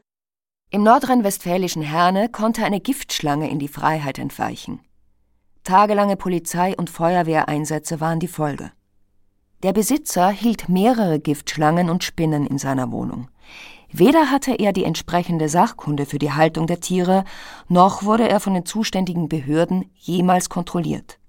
Im 0.69 0.83
nordrhein-westfälischen 0.83 1.81
Herne 1.81 2.29
konnte 2.29 2.63
eine 2.63 2.79
Giftschlange 2.79 3.49
in 3.49 3.59
die 3.59 3.67
Freiheit 3.67 4.19
entweichen. 4.19 4.79
Tagelange 5.63 6.15
Polizei- 6.15 6.75
und 6.75 6.89
Feuerwehreinsätze 6.89 7.99
waren 7.99 8.19
die 8.19 8.27
Folge. 8.27 8.71
Der 9.63 9.73
Besitzer 9.73 10.29
hielt 10.29 10.69
mehrere 10.69 11.19
Giftschlangen 11.19 11.89
und 11.89 12.03
Spinnen 12.03 12.47
in 12.47 12.57
seiner 12.57 12.91
Wohnung. 12.91 13.29
Weder 13.91 14.31
hatte 14.31 14.55
er 14.55 14.73
die 14.73 14.85
entsprechende 14.85 15.49
Sachkunde 15.49 16.05
für 16.05 16.17
die 16.17 16.31
Haltung 16.31 16.65
der 16.65 16.79
Tiere, 16.79 17.25
noch 17.67 18.03
wurde 18.03 18.27
er 18.27 18.39
von 18.39 18.53
den 18.53 18.65
zuständigen 18.65 19.27
Behörden 19.27 19.91
jemals 19.95 20.49
kontrolliert. 20.49 21.19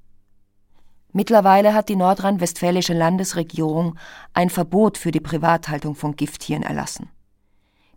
Mittlerweile 1.12 1.74
hat 1.74 1.88
die 1.90 1.96
nordrhein-westfälische 1.96 2.94
Landesregierung 2.94 3.98
ein 4.32 4.48
Verbot 4.48 4.96
für 4.96 5.10
die 5.10 5.20
Privathaltung 5.20 5.94
von 5.94 6.16
Gifttieren 6.16 6.62
erlassen. 6.62 7.10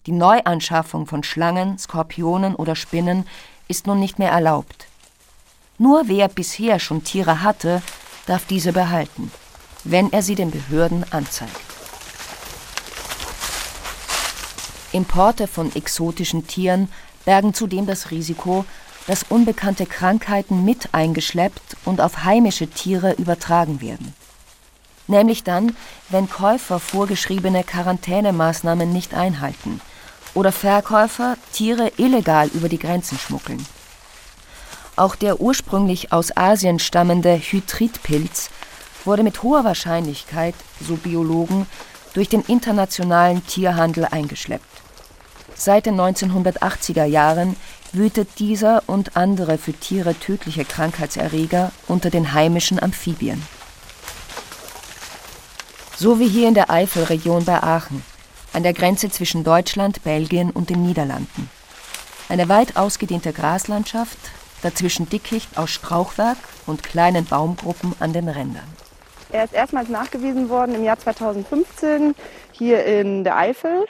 Die 0.06 0.12
Neuanschaffung 0.12 1.08
von 1.08 1.24
Schlangen, 1.24 1.78
Skorpionen 1.78 2.56
oder 2.56 2.76
Spinnen 2.76 3.26
ist 3.68 3.88
nun 3.88 4.00
nicht 4.00 4.20
mehr 4.20 4.32
erlaubt. 4.32 4.88
Nur 5.78 6.08
wer 6.08 6.28
bisher 6.28 6.80
schon 6.80 7.04
Tiere 7.04 7.42
hatte, 7.42 7.82
darf 8.28 8.46
diese 8.46 8.74
behalten, 8.74 9.32
wenn 9.84 10.12
er 10.12 10.22
sie 10.22 10.36
den 10.36 10.52
Behörden 10.52 11.06
anzeigt. 11.12 11.56
Importe 14.92 15.48
von 15.48 15.74
exotischen 15.76 16.48
Tieren 16.48 16.90
bergen 17.26 17.54
zudem 17.54 17.86
das 17.86 18.12
Risiko, 18.12 18.66
dass 19.08 19.24
unbekannte 19.30 19.86
Krankheiten 19.86 20.66
mit 20.66 20.94
eingeschleppt 20.94 21.78
und 21.86 22.02
auf 22.02 22.24
heimische 22.24 22.68
Tiere 22.68 23.14
übertragen 23.14 23.82
werden. 23.82 24.14
Nämlich 25.08 25.44
dann, 25.44 25.76
wenn 26.10 26.30
Käufer 26.30 26.80
vorgeschriebene 26.80 27.64
Quarantänemaßnahmen 27.64 28.92
nicht 28.92 29.14
einhalten– 29.14 29.82
oder 30.36 30.52
Verkäufer 30.52 31.38
Tiere 31.54 31.92
illegal 31.98 32.50
über 32.50 32.70
die 32.70 32.78
Grenzen 32.78 33.18
schmuggeln. 33.18 33.66
Auch 34.98 35.16
der 35.16 35.42
ursprünglich 35.42 36.12
aus 36.12 36.36
Asien 36.38 36.78
stammende 36.80 37.38
Hydridpilz 37.38 38.50
wurde 39.06 39.24
mit 39.24 39.42
hoher 39.44 39.64
Wahrscheinlichkeit, 39.64 40.56
so 40.86 40.96
Biologen, 40.96 41.66
durch 42.14 42.30
den 42.30 42.42
internationalen 42.42 43.46
Tierhandel 43.48 44.06
eingeschleppt. 44.06 44.64
Seit 45.58 45.86
den 45.86 46.00
1980er 46.00 47.06
Jahren 47.06 47.56
wütet 47.94 48.40
dieser 48.40 48.84
und 48.88 49.16
andere 49.16 49.58
für 49.58 49.74
Tiere 49.74 50.14
tödliche 50.14 50.66
Krankheitserreger 50.66 51.72
unter 51.88 52.10
den 52.10 52.34
heimischen 52.34 52.82
Amphibien. 52.82 53.42
So 55.96 56.20
wie 56.20 56.28
hier 56.28 56.50
in 56.50 56.56
der 56.56 56.70
Eifelregion 56.70 57.46
bei 57.46 57.64
Aachen 57.64 58.04
an 58.52 58.64
der 58.64 58.74
Grenze 58.74 59.10
zwischen 59.10 59.44
Deutschland, 59.44 60.04
Belgien 60.04 60.50
und 60.50 60.70
den 60.70 60.82
Niederlanden. 60.82 61.50
Eine 62.30 62.48
weit 62.48 62.78
ausgedehnte 62.78 63.34
Graslandschaft, 63.34 64.18
dazwischen 64.62 65.10
Dickicht 65.10 65.58
aus 65.58 65.72
Strauchwerk 65.72 66.38
und 66.66 66.82
kleinen 66.82 67.26
Baumgruppen 67.26 67.94
an 68.00 68.14
den 68.14 68.30
Rändern. 68.30 68.68
Er 69.32 69.44
ist 69.44 69.54
erstmals 69.54 69.90
nachgewiesen 69.90 70.50
worden 70.50 70.76
im 70.76 70.84
Jahr 70.84 70.98
2015 70.98 72.16
hier 72.54 72.86
in 72.86 73.26
der 73.26 73.38
Eifel 73.38 73.86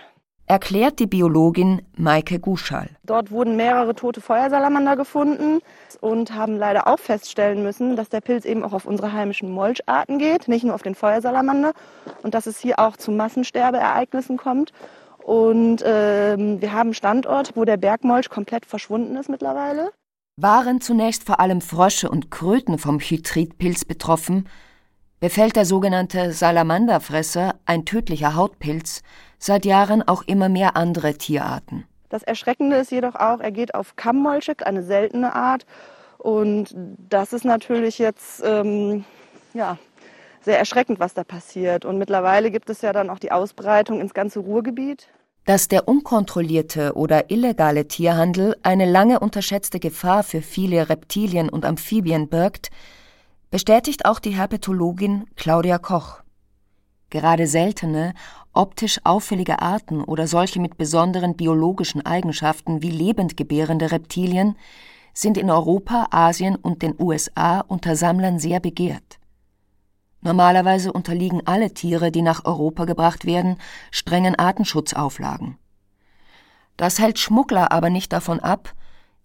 erklärt 0.47 0.99
die 0.99 1.07
Biologin 1.07 1.81
Maike 1.95 2.39
Guschal. 2.39 2.89
Dort 3.03 3.31
wurden 3.31 3.55
mehrere 3.55 3.95
tote 3.95 4.21
Feuersalamander 4.21 4.95
gefunden 4.95 5.59
und 6.01 6.33
haben 6.33 6.57
leider 6.57 6.87
auch 6.87 6.99
feststellen 6.99 7.63
müssen, 7.63 7.95
dass 7.95 8.09
der 8.09 8.21
Pilz 8.21 8.45
eben 8.45 8.63
auch 8.63 8.73
auf 8.73 8.85
unsere 8.85 9.13
heimischen 9.13 9.49
Molcharten 9.49 10.19
geht, 10.19 10.47
nicht 10.47 10.63
nur 10.63 10.75
auf 10.75 10.83
den 10.83 10.95
Feuersalamander 10.95 11.73
und 12.21 12.33
dass 12.33 12.45
es 12.45 12.59
hier 12.59 12.79
auch 12.79 12.97
zu 12.97 13.11
Massensterbeereignissen 13.11 14.37
kommt. 14.37 14.71
Und 15.23 15.81
ähm, 15.83 16.61
wir 16.61 16.73
haben 16.73 16.87
einen 16.87 16.93
Standort, 16.93 17.53
wo 17.55 17.65
der 17.65 17.77
Bergmolch 17.77 18.29
komplett 18.29 18.65
verschwunden 18.65 19.15
ist 19.15 19.29
mittlerweile. 19.29 19.91
Waren 20.37 20.81
zunächst 20.81 21.23
vor 21.23 21.39
allem 21.39 21.61
Frösche 21.61 22.09
und 22.09 22.29
Kröten 22.29 22.77
vom 22.77 22.99
Hydridpilz 22.99 23.85
betroffen, 23.85 24.47
befällt 25.19 25.55
der 25.55 25.65
sogenannte 25.65 26.31
Salamanderfresser, 26.31 27.55
ein 27.65 27.85
tödlicher 27.85 28.35
Hautpilz, 28.35 29.01
seit 29.37 29.65
Jahren 29.65 30.07
auch 30.07 30.23
immer 30.23 30.49
mehr 30.49 30.75
andere 30.75 31.15
Tierarten. 31.15 31.85
Das 32.09 32.23
Erschreckende 32.23 32.77
ist 32.77 32.91
jedoch 32.91 33.15
auch, 33.15 33.39
er 33.39 33.51
geht 33.51 33.75
auf 33.75 33.95
Kammmolche, 33.95 34.55
eine 34.65 34.83
seltene 34.83 35.35
Art. 35.35 35.65
Und 36.17 36.75
das 37.09 37.33
ist 37.33 37.45
natürlich 37.45 37.99
jetzt 37.99 38.41
ähm, 38.45 39.05
ja, 39.53 39.77
sehr 40.41 40.57
erschreckend, 40.57 40.99
was 40.99 41.13
da 41.13 41.23
passiert. 41.23 41.85
Und 41.85 41.97
mittlerweile 41.97 42.51
gibt 42.51 42.69
es 42.69 42.81
ja 42.81 42.93
dann 42.93 43.09
auch 43.09 43.19
die 43.19 43.31
Ausbreitung 43.31 43.99
ins 43.99 44.13
ganze 44.13 44.39
Ruhrgebiet. 44.39 45.09
Dass 45.45 45.67
der 45.67 45.87
unkontrollierte 45.87 46.93
oder 46.93 47.29
illegale 47.29 47.87
Tierhandel 47.87 48.55
eine 48.63 48.85
lange 48.85 49.19
unterschätzte 49.19 49.79
Gefahr 49.79 50.23
für 50.23 50.41
viele 50.41 50.89
Reptilien 50.89 51.49
und 51.49 51.65
Amphibien 51.65 52.29
birgt, 52.29 52.69
bestätigt 53.55 54.03
auch 54.03 54.19
die 54.19 54.31
Herpetologin 54.31 55.27
Claudia 55.37 55.77
Koch. 55.77 56.19
Gerade 57.09 57.47
seltene, 57.47 58.13
optisch 58.51 58.99
auffällige 59.05 59.61
Arten 59.61 60.03
oder 60.03 60.27
solche 60.27 60.59
mit 60.59 60.77
besonderen 60.77 61.37
biologischen 61.37 62.05
Eigenschaften 62.05 62.81
wie 62.81 62.89
lebendgebärende 62.89 63.93
Reptilien 63.93 64.57
sind 65.13 65.37
in 65.37 65.49
Europa, 65.49 66.07
Asien 66.11 66.57
und 66.57 66.81
den 66.81 66.95
USA 66.99 67.61
unter 67.61 67.95
Sammlern 67.95 68.39
sehr 68.39 68.59
begehrt. 68.59 69.21
Normalerweise 70.19 70.91
unterliegen 70.91 71.47
alle 71.47 71.73
Tiere, 71.73 72.11
die 72.11 72.23
nach 72.23 72.43
Europa 72.43 72.83
gebracht 72.83 73.23
werden, 73.23 73.55
strengen 73.89 74.35
Artenschutzauflagen. 74.35 75.57
Das 76.75 76.99
hält 76.99 77.19
Schmuggler 77.19 77.71
aber 77.71 77.89
nicht 77.89 78.11
davon 78.11 78.41
ab, 78.41 78.73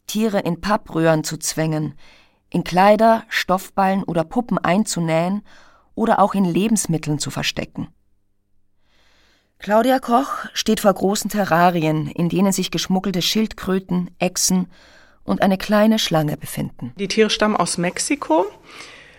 Tiere 0.07 0.39
in 0.39 0.61
Pappröhren 0.61 1.25
zu 1.25 1.37
zwängen, 1.37 1.95
in 2.51 2.65
Kleider, 2.65 3.25
Stoffballen 3.29 4.03
oder 4.03 4.25
Puppen 4.25 4.59
einzunähen 4.59 5.43
oder 5.95 6.19
auch 6.19 6.35
in 6.35 6.45
Lebensmitteln 6.45 7.19
zu 7.19 7.31
verstecken. 7.31 7.89
Claudia 9.59 9.99
Koch 9.99 10.47
steht 10.55 10.81
vor 10.81 10.95
großen 10.95 11.31
Terrarien, 11.31 12.09
in 12.09 12.29
denen 12.31 12.51
sich 12.51 12.71
geschmuggelte 12.71 13.21
Schildkröten, 13.21 14.11
Echsen 14.19 14.69
und 15.23 15.43
eine 15.43 15.59
kleine 15.59 15.99
Schlange 15.99 16.39
befinden. 16.39 16.93
Die 16.97 17.09
Tiere 17.09 17.29
stammen 17.29 17.57
aus 17.57 17.77
Mexiko, 17.77 18.47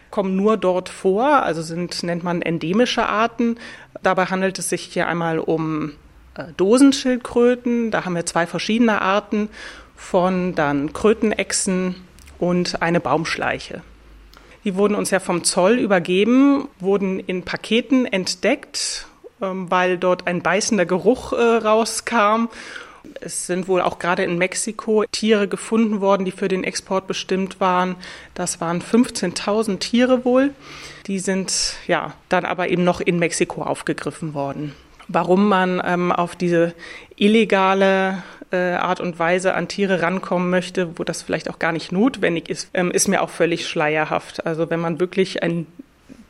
kommen 0.10 0.36
nur 0.36 0.58
dort 0.58 0.90
vor, 0.90 1.44
also 1.44 1.62
sind, 1.62 2.02
nennt 2.02 2.24
man 2.24 2.42
endemische 2.42 3.06
Arten. 3.06 3.60
Dabei 4.02 4.26
handelt 4.26 4.58
es 4.58 4.70
sich 4.70 4.82
hier 4.82 5.08
einmal 5.08 5.38
um 5.38 5.94
äh, 6.36 6.46
Dosenschildkröten, 6.58 7.92
da 7.92 8.04
haben 8.04 8.16
wir 8.16 8.26
zwei 8.26 8.48
verschiedene 8.48 9.02
Arten 9.02 9.50
von, 9.96 10.56
dann 10.56 10.92
Krötenechsen 10.92 11.96
und 12.42 12.82
eine 12.82 13.00
Baumschleiche. 13.00 13.82
Die 14.66 14.76
wurden 14.76 14.96
uns 14.96 15.10
ja 15.12 15.22
vom 15.22 15.46
Zoll 15.46 15.80
übergeben, 15.80 16.68
wurden 16.80 17.20
in 17.20 17.44
Paketen 17.44 18.06
entdeckt 18.06 19.08
ähm, 19.42 19.72
weil 19.72 19.98
dort 19.98 20.28
ein 20.28 20.42
beißender 20.42 20.86
Geruch 20.86 21.34
äh, 21.34 21.42
rauskam. 21.42 22.50
Es 23.20 23.48
sind 23.48 23.68
wohl 23.68 23.82
auch 23.82 23.98
gerade 23.98 24.24
in 24.24 24.38
Mexiko 24.38 25.04
Tiere 25.12 25.48
gefunden 25.48 26.02
worden, 26.02 26.24
die 26.24 26.32
für 26.32 26.48
den 26.48 26.64
Export 26.64 27.08
bestimmt 27.08 27.60
waren. 27.60 27.96
Das 28.36 28.62
waren 28.62 28.82
15.000 28.82 29.80
Tiere 29.80 30.24
wohl. 30.24 30.54
Die 31.08 31.18
sind 31.18 31.74
ja 31.88 32.14
dann 32.30 32.46
aber 32.46 32.70
eben 32.70 32.84
noch 32.84 33.02
in 33.02 33.18
Mexiko 33.18 33.64
aufgegriffen 33.64 34.36
worden. 34.36 34.76
Warum 35.08 35.50
man 35.50 35.82
ähm, 35.84 36.12
auf 36.12 36.36
diese 36.36 36.76
illegale 37.16 38.22
äh, 38.52 38.74
Art 38.74 39.00
und 39.00 39.20
Weise 39.20 39.54
an 39.54 39.68
Tiere 39.68 40.02
rankommen 40.02 40.50
möchte, 40.50 40.98
wo 41.00 41.04
das 41.04 41.22
vielleicht 41.22 41.50
auch 41.50 41.60
gar 41.60 41.72
nicht 41.72 41.92
notwendig 41.92 42.50
ist, 42.50 42.70
ähm, 42.74 42.92
ist 42.92 43.08
mir 43.08 43.22
auch 43.22 43.30
völlig 43.30 43.68
schleierhaft. 43.68 44.46
Also 44.46 44.70
wenn 44.70 44.80
man 44.80 45.00
wirklich 45.00 45.44
ein 45.44 45.68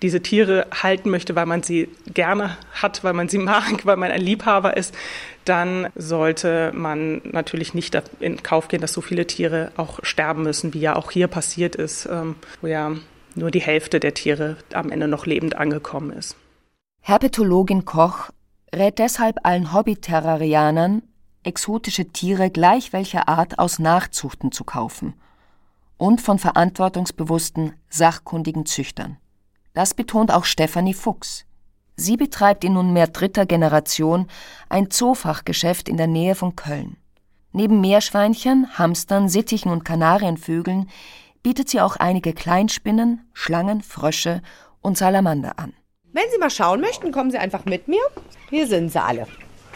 diese 0.01 0.21
Tiere 0.21 0.65
halten 0.71 1.09
möchte, 1.09 1.35
weil 1.35 1.45
man 1.45 1.63
sie 1.63 1.89
gerne 2.13 2.57
hat, 2.73 3.03
weil 3.03 3.13
man 3.13 3.29
sie 3.29 3.37
mag, 3.39 3.85
weil 3.85 3.97
man 3.97 4.11
ein 4.11 4.21
Liebhaber 4.21 4.77
ist, 4.77 4.95
dann 5.45 5.87
sollte 5.95 6.71
man 6.73 7.21
natürlich 7.23 7.73
nicht 7.73 7.97
in 8.19 8.43
Kauf 8.43 8.67
gehen, 8.67 8.81
dass 8.81 8.93
so 8.93 9.01
viele 9.01 9.27
Tiere 9.27 9.71
auch 9.77 9.99
sterben 10.03 10.43
müssen, 10.43 10.73
wie 10.73 10.79
ja 10.79 10.95
auch 10.95 11.11
hier 11.11 11.27
passiert 11.27 11.75
ist, 11.75 12.07
ähm, 12.11 12.35
wo 12.61 12.67
ja 12.67 12.91
nur 13.35 13.51
die 13.51 13.61
Hälfte 13.61 13.99
der 13.99 14.13
Tiere 14.13 14.57
am 14.73 14.91
Ende 14.91 15.07
noch 15.07 15.25
lebend 15.25 15.55
angekommen 15.55 16.11
ist. 16.11 16.35
Herpetologin 17.01 17.85
Koch 17.85 18.29
rät 18.75 18.99
deshalb 18.99 19.37
allen 19.43 19.73
Hobbyterrarianern, 19.73 21.01
exotische 21.43 22.05
Tiere 22.05 22.49
gleich 22.49 22.93
welcher 22.93 23.27
Art 23.27 23.59
aus 23.59 23.79
Nachzuchten 23.79 24.51
zu 24.51 24.63
kaufen 24.63 25.13
und 25.97 26.21
von 26.21 26.39
verantwortungsbewussten, 26.39 27.73
sachkundigen 27.89 28.65
Züchtern. 28.65 29.17
Das 29.73 29.93
betont 29.93 30.31
auch 30.31 30.45
Stefanie 30.45 30.93
Fuchs. 30.93 31.45
Sie 31.95 32.17
betreibt 32.17 32.63
in 32.63 32.73
nunmehr 32.73 33.07
dritter 33.07 33.45
Generation 33.45 34.27
ein 34.69 34.89
Zoofachgeschäft 34.89 35.87
in 35.87 35.97
der 35.97 36.07
Nähe 36.07 36.35
von 36.35 36.55
Köln. 36.55 36.97
Neben 37.51 37.81
Meerschweinchen, 37.81 38.77
Hamstern, 38.77 39.29
Sittichen 39.29 39.71
und 39.71 39.83
Kanarienvögeln 39.83 40.89
bietet 41.43 41.69
sie 41.69 41.81
auch 41.81 41.97
einige 41.97 42.33
Kleinspinnen, 42.33 43.27
Schlangen, 43.33 43.81
Frösche 43.81 44.41
und 44.81 44.97
Salamander 44.97 45.59
an. 45.59 45.73
Wenn 46.13 46.23
Sie 46.31 46.39
mal 46.39 46.49
schauen 46.49 46.81
möchten, 46.81 47.11
kommen 47.11 47.31
Sie 47.31 47.37
einfach 47.37 47.65
mit 47.65 47.87
mir. 47.87 48.01
Hier 48.49 48.67
sind 48.67 48.91
sie 48.91 49.01
alle. 49.01 49.27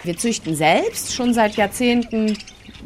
Wir 0.03 0.17
züchten 0.17 0.55
selbst 0.55 1.13
schon 1.13 1.33
seit 1.33 1.55
Jahrzehnten 1.55 2.37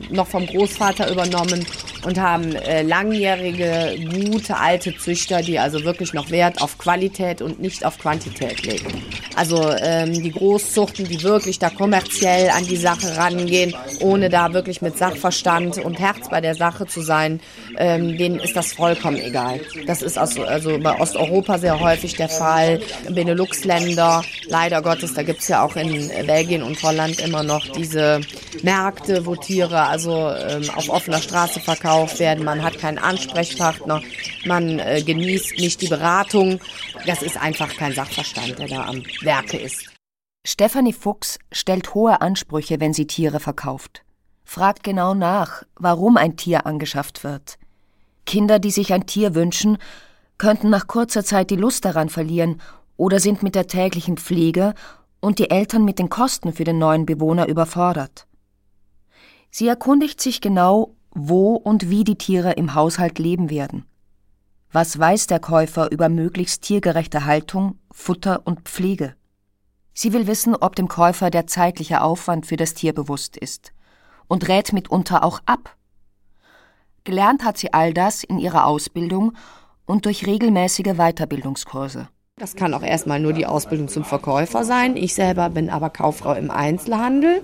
noch 0.10 0.27
vom 0.27 0.46
Großvater 0.46 1.12
übernommen 1.12 1.65
und 2.06 2.20
haben 2.20 2.56
äh, 2.56 2.82
langjährige, 2.82 3.98
gute, 4.10 4.58
alte 4.58 4.96
Züchter, 4.98 5.41
die 5.41 5.60
also 5.60 5.84
wirklich 5.84 6.13
noch 6.13 6.29
Wert 6.32 6.62
auf 6.62 6.77
Qualität 6.77 7.41
und 7.41 7.60
nicht 7.60 7.86
auf 7.86 7.98
Quantität 8.00 8.65
legen. 8.65 9.03
Also 9.36 9.74
ähm, 9.82 10.13
die 10.13 10.32
Großzuchten, 10.32 11.06
die 11.06 11.22
wirklich 11.24 11.60
da 11.60 11.70
kommerziell 11.70 12.50
an 12.50 12.65
die 12.65 12.77
Sache 12.77 13.18
rangehen, 13.18 13.75
ohne 14.00 14.29
da 14.29 14.53
wirklich 14.53 14.82
mit 14.82 14.98
Sachverstand 14.98 15.77
und 15.77 16.00
Herz 16.00 16.29
bei 16.29 16.41
der 16.41 16.56
Sache 16.56 16.88
zu 16.88 17.01
sein, 17.01 17.39
ähm, 17.77 18.18
denen 18.18 18.39
ist 18.39 18.56
das 18.56 18.74
vollkommen 18.74 19.18
egal. 19.18 19.60
Das 19.86 20.01
ist 20.01 20.18
also, 20.18 20.44
also 20.44 20.77
bei 20.79 21.00
Osteuropa 21.00 21.58
sehr 21.58 21.79
häufig 21.79 22.15
der 22.15 22.29
Fall, 22.29 22.82
Benelux-Länder, 23.10 24.24
leider 24.48 24.82
Gottes, 24.82 25.13
da 25.13 25.24
gibt's 25.24 25.48
ja 25.48 25.63
auch 25.63 25.75
in 25.75 26.10
Belgien 26.25 26.63
und 26.63 26.82
Holland 26.84 27.20
immer 27.20 27.44
noch 27.44 27.68
diese 27.68 28.22
Märkte, 28.63 29.25
wo 29.25 29.36
Tiere 29.36 29.88
also 29.89 30.29
ähm, 30.29 30.69
auf 30.75 30.89
offener 30.89 31.22
Straße 31.22 31.60
verkauft 31.60 32.19
werden. 32.19 32.46
Man 32.46 32.63
hat 32.63 32.77
keinen 32.77 32.98
Ansprechpartner, 32.98 34.01
man 34.46 34.79
äh, 34.79 35.01
genießt 35.01 35.60
nicht 35.60 35.81
die 35.81 35.88
Beratung. 35.88 36.60
Das 37.05 37.22
ist 37.22 37.38
einfach 37.38 37.75
kein 37.75 37.93
Sachverstand, 37.93 38.60
der 38.60 38.67
da 38.67 38.86
am 38.86 39.03
Werke 39.22 39.58
ist. 39.58 39.89
Stefanie 40.46 40.93
Fuchs 40.93 41.38
stellt 41.51 41.93
hohe 41.93 42.22
Ansprüche, 42.22 42.79
wenn 42.79 42.93
sie 42.93 43.08
Tiere 43.08 43.39
verkauft. 43.39 44.03
Fragt 44.46 44.84
genau 44.84 45.13
nach, 45.13 45.63
warum 45.75 46.17
ein 46.17 46.38
Tier 46.38 46.65
angeschafft 46.65 47.24
wird. 47.24 47.58
Kinder, 48.25 48.60
die 48.60 48.72
sich 48.72 48.93
ein 48.93 49.05
Tier 49.05 49.36
wünschen, 49.36 49.77
könnten 50.38 50.69
nach 50.69 50.88
kurzer 50.88 51.24
Zeit 51.24 51.50
die 51.50 51.55
Lust 51.55 51.86
daran 51.86 52.10
verlieren 52.10 52.62
oder 52.96 53.19
sind 53.19 53.43
mit 53.43 53.55
der 53.55 53.67
täglichen 53.67 54.17
Pflege 54.17 54.74
und 55.19 55.39
die 55.39 55.50
Eltern 55.50 55.84
mit 55.84 56.00
den 56.00 56.10
Kosten 56.10 56.53
für 56.53 56.63
den 56.63 56.79
neuen 56.79 57.05
Bewohner 57.05 57.48
überfordert. 57.48 58.25
Sie 59.51 59.68
erkundigt 59.68 60.22
sich 60.22 60.41
genau, 60.41 60.96
wo 61.12 61.56
und 61.56 61.89
wie 61.89 62.03
die 62.03 62.18
Tiere 62.18 62.53
im 62.53 62.75
Haushalt 62.75 63.20
leben 63.20 63.50
werden. 63.50 63.86
Was 64.72 65.00
weiß 65.00 65.27
der 65.27 65.39
Käufer 65.39 65.91
über 65.91 66.10
möglichst 66.10 66.62
tiergerechte 66.62 67.25
Haltung, 67.25 67.79
Futter 67.91 68.46
und 68.46 68.70
Pflege? 68.70 69.15
Sie 69.94 70.13
will 70.13 70.27
wissen, 70.27 70.56
ob 70.56 70.75
dem 70.75 70.88
Käufer 70.88 71.32
der 71.32 71.48
zeitliche 71.48 72.01
Aufwand 72.01 72.46
für 72.46 72.56
das 72.56 72.75
Tier 72.75 72.94
bewusst 72.94 73.36
ist 73.36 73.74
und 74.27 74.48
rät 74.48 74.72
mitunter 74.72 75.24
auch 75.24 75.41
ab. 75.46 75.75
Gelernt 77.03 77.44
hat 77.44 77.58
sie 77.58 77.74
all 77.74 77.94
das 77.94 78.24
in 78.24 78.38
ihrer 78.38 78.65
Ausbildung 78.65 79.34
und 79.86 80.06
durch 80.06 80.27
regelmäßige 80.27 80.96
Weiterbildungskurse. 80.96 82.08
Das 82.39 82.55
kann 82.55 82.74
auch 82.74 82.84
erstmal 82.84 83.19
nur 83.19 83.34
die 83.34 83.46
Ausbildung 83.46 83.89
zum 83.89 84.05
Verkäufer 84.05 84.63
sein. 84.63 84.96
Ich 84.96 85.13
selber 85.13 85.50
bin 85.50 85.69
aber 85.69 85.89
Kauffrau 85.89 86.34
im 86.36 86.50
Einzelhandel. 86.50 87.41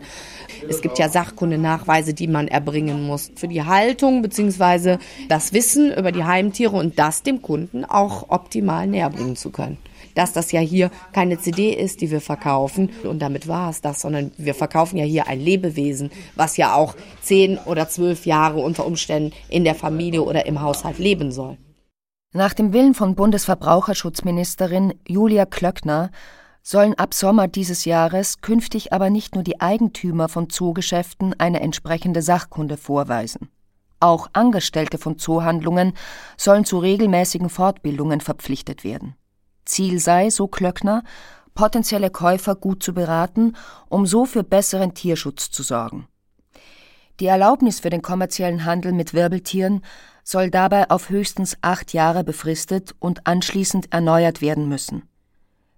Es 0.69 0.79
gibt 0.79 0.97
ja 0.97 1.09
Sachkundenachweise, 1.09 2.13
die 2.13 2.27
man 2.27 2.47
erbringen 2.47 3.05
muss 3.05 3.29
für 3.35 3.49
die 3.49 3.65
Haltung 3.65 4.21
bzw. 4.21 4.97
das 5.27 5.51
Wissen 5.51 5.93
über 5.93 6.13
die 6.13 6.23
Heimtiere 6.23 6.77
und 6.77 6.97
das 6.97 7.23
dem 7.23 7.41
Kunden 7.41 7.83
auch 7.83 8.29
optimal 8.29 8.87
näher 8.87 9.09
bringen 9.09 9.35
zu 9.35 9.49
können. 9.49 9.77
Dass 10.13 10.31
das 10.31 10.53
ja 10.53 10.61
hier 10.61 10.91
keine 11.11 11.39
CD 11.39 11.73
ist, 11.73 11.99
die 11.99 12.09
wir 12.09 12.21
verkaufen 12.21 12.89
und 13.03 13.19
damit 13.19 13.49
war 13.49 13.71
es 13.71 13.81
das, 13.81 13.99
sondern 13.99 14.31
wir 14.37 14.55
verkaufen 14.55 14.95
ja 14.95 15.03
hier 15.03 15.27
ein 15.27 15.41
Lebewesen, 15.41 16.09
was 16.35 16.55
ja 16.55 16.73
auch 16.73 16.95
zehn 17.21 17.57
oder 17.57 17.89
zwölf 17.89 18.25
Jahre 18.25 18.59
unter 18.59 18.85
Umständen 18.85 19.33
in 19.49 19.65
der 19.65 19.75
Familie 19.75 20.23
oder 20.23 20.45
im 20.45 20.61
Haushalt 20.61 20.99
leben 20.99 21.33
soll. 21.33 21.57
Nach 22.36 22.54
dem 22.54 22.74
Willen 22.74 22.94
von 22.94 23.15
Bundesverbraucherschutzministerin 23.15 25.00
Julia 25.08 25.46
Klöckner 25.46 26.12
sollen 26.62 26.94
ab 26.96 27.13
Sommer 27.13 27.48
dieses 27.48 27.86
Jahres 27.86 28.42
künftig 28.42 28.92
aber 28.92 29.10
nicht 29.10 29.36
nur 29.36 29.44
die 29.46 29.62
Eigentümer 29.62 30.27
von 30.27 30.50
Zoogeschäften 30.50 31.34
eine 31.39 31.62
entsprechende 31.62 32.21
Sachkunde 32.21 32.76
vorweisen. 32.76 33.48
Auch 34.02 34.28
Angestellte 34.34 34.98
von 34.98 35.17
Zoohandlungen 35.17 35.93
sollen 36.36 36.65
zu 36.65 36.80
regelmäßigen 36.80 37.48
Fortbildungen 37.48 38.19
verpflichtet 38.19 38.84
werden. 38.84 39.15
Ziel 39.63 40.00
sei, 40.00 40.30
so 40.30 40.50
Klöckner, 40.50 41.04
potenzielle 41.54 42.10
Käufer 42.10 42.56
gut 42.56 42.84
zu 42.84 42.93
beraten, 42.93 43.54
um 43.88 44.06
so 44.06 44.26
für 44.26 44.43
besseren 44.43 44.93
Tierschutz 44.93 45.52
zu 45.52 45.63
sorgen. 45.63 46.10
Die 47.19 47.28
Erlaubnis 47.28 47.80
für 47.80 47.89
den 47.89 48.01
kommerziellen 48.01 48.65
Handel 48.65 48.91
mit 48.91 49.13
Wirbeltieren 49.13 49.82
soll 50.23 50.49
dabei 50.49 50.89
auf 50.89 51.10
höchstens 51.10 51.56
acht 51.62 51.93
Jahre 51.93 52.23
befristet 52.23 52.93
und 52.99 53.25
anschließend 53.25 53.93
erneuert 53.93 54.41
werden 54.41 54.67
müssen. 54.67 55.04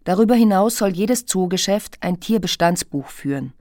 Darüber 0.04 0.36
hinaus 0.36 0.78
soll 0.78 0.90
jedes 0.90 1.26
Zoogeschäft 1.26 1.98
ein 2.00 2.20
Tierbestandsbuch 2.20 3.08
führen. 3.08 3.54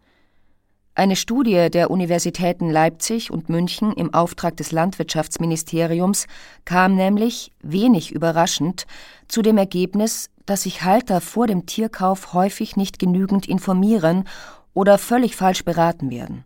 Eine 0.94 1.16
Studie 1.16 1.68
der 1.70 1.90
Universitäten 1.90 2.70
Leipzig 2.70 3.30
und 3.30 3.50
München 3.50 3.92
im 3.92 4.14
Auftrag 4.14 4.56
des 4.56 4.72
Landwirtschaftsministeriums 4.72 6.26
kam 6.64 6.94
nämlich, 6.94 7.52
wenig 7.60 8.12
überraschend, 8.12 8.86
zu 9.28 9.42
dem 9.42 9.58
Ergebnis, 9.58 10.30
dass 10.46 10.62
sich 10.62 10.84
Halter 10.84 11.20
vor 11.20 11.48
dem 11.48 11.66
Tierkauf 11.66 12.32
häufig 12.32 12.76
nicht 12.76 12.98
genügend 12.98 13.46
informieren 13.46 14.24
oder 14.72 14.96
völlig 14.96 15.36
falsch 15.36 15.64
beraten 15.64 16.10
werden. 16.10 16.44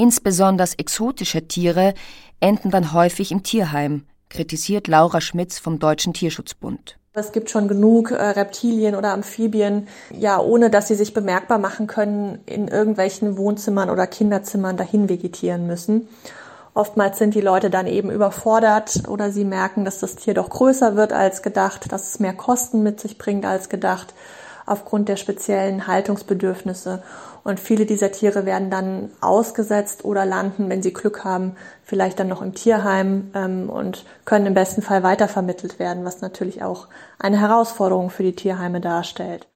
Insbesonders 0.00 0.72
exotische 0.78 1.46
Tiere 1.46 1.92
enden 2.40 2.70
dann 2.70 2.94
häufig 2.94 3.32
im 3.32 3.42
Tierheim, 3.42 4.06
kritisiert 4.30 4.88
Laura 4.88 5.20
Schmitz 5.20 5.58
vom 5.58 5.78
Deutschen 5.78 6.14
Tierschutzbund. 6.14 6.96
Es 7.12 7.32
gibt 7.32 7.50
schon 7.50 7.68
genug 7.68 8.10
äh, 8.10 8.14
Reptilien 8.14 8.94
oder 8.94 9.12
Amphibien, 9.12 9.88
ja, 10.10 10.40
ohne 10.40 10.70
dass 10.70 10.88
sie 10.88 10.94
sich 10.94 11.12
bemerkbar 11.12 11.58
machen 11.58 11.86
können, 11.86 12.38
in 12.46 12.66
irgendwelchen 12.66 13.36
Wohnzimmern 13.36 13.90
oder 13.90 14.06
Kinderzimmern 14.06 14.78
dahin 14.78 15.10
vegetieren 15.10 15.66
müssen. 15.66 16.08
Oftmals 16.72 17.18
sind 17.18 17.34
die 17.34 17.42
Leute 17.42 17.68
dann 17.68 17.86
eben 17.86 18.10
überfordert 18.10 19.06
oder 19.06 19.30
sie 19.30 19.44
merken, 19.44 19.84
dass 19.84 19.98
das 19.98 20.16
Tier 20.16 20.32
doch 20.32 20.48
größer 20.48 20.96
wird 20.96 21.12
als 21.12 21.42
gedacht, 21.42 21.92
dass 21.92 22.08
es 22.08 22.20
mehr 22.20 22.32
Kosten 22.32 22.82
mit 22.82 23.00
sich 23.00 23.18
bringt 23.18 23.44
als 23.44 23.68
gedacht, 23.68 24.14
aufgrund 24.70 25.08
der 25.08 25.16
speziellen 25.16 25.86
Haltungsbedürfnisse. 25.86 27.02
Und 27.42 27.58
viele 27.58 27.86
dieser 27.86 28.12
Tiere 28.12 28.46
werden 28.46 28.70
dann 28.70 29.10
ausgesetzt 29.20 30.04
oder 30.04 30.24
landen, 30.24 30.68
wenn 30.68 30.82
sie 30.82 30.92
Glück 30.92 31.24
haben, 31.24 31.56
vielleicht 31.82 32.20
dann 32.20 32.28
noch 32.28 32.42
im 32.42 32.54
Tierheim 32.54 33.30
ähm, 33.34 33.68
und 33.68 34.04
können 34.24 34.46
im 34.46 34.54
besten 34.54 34.82
Fall 34.82 35.02
weitervermittelt 35.02 35.78
werden, 35.78 36.04
was 36.04 36.20
natürlich 36.20 36.62
auch 36.62 36.86
eine 37.18 37.40
Herausforderung 37.40 38.10
für 38.10 38.22
die 38.22 38.36
Tierheime 38.36 38.80
darstellt. 38.80 39.49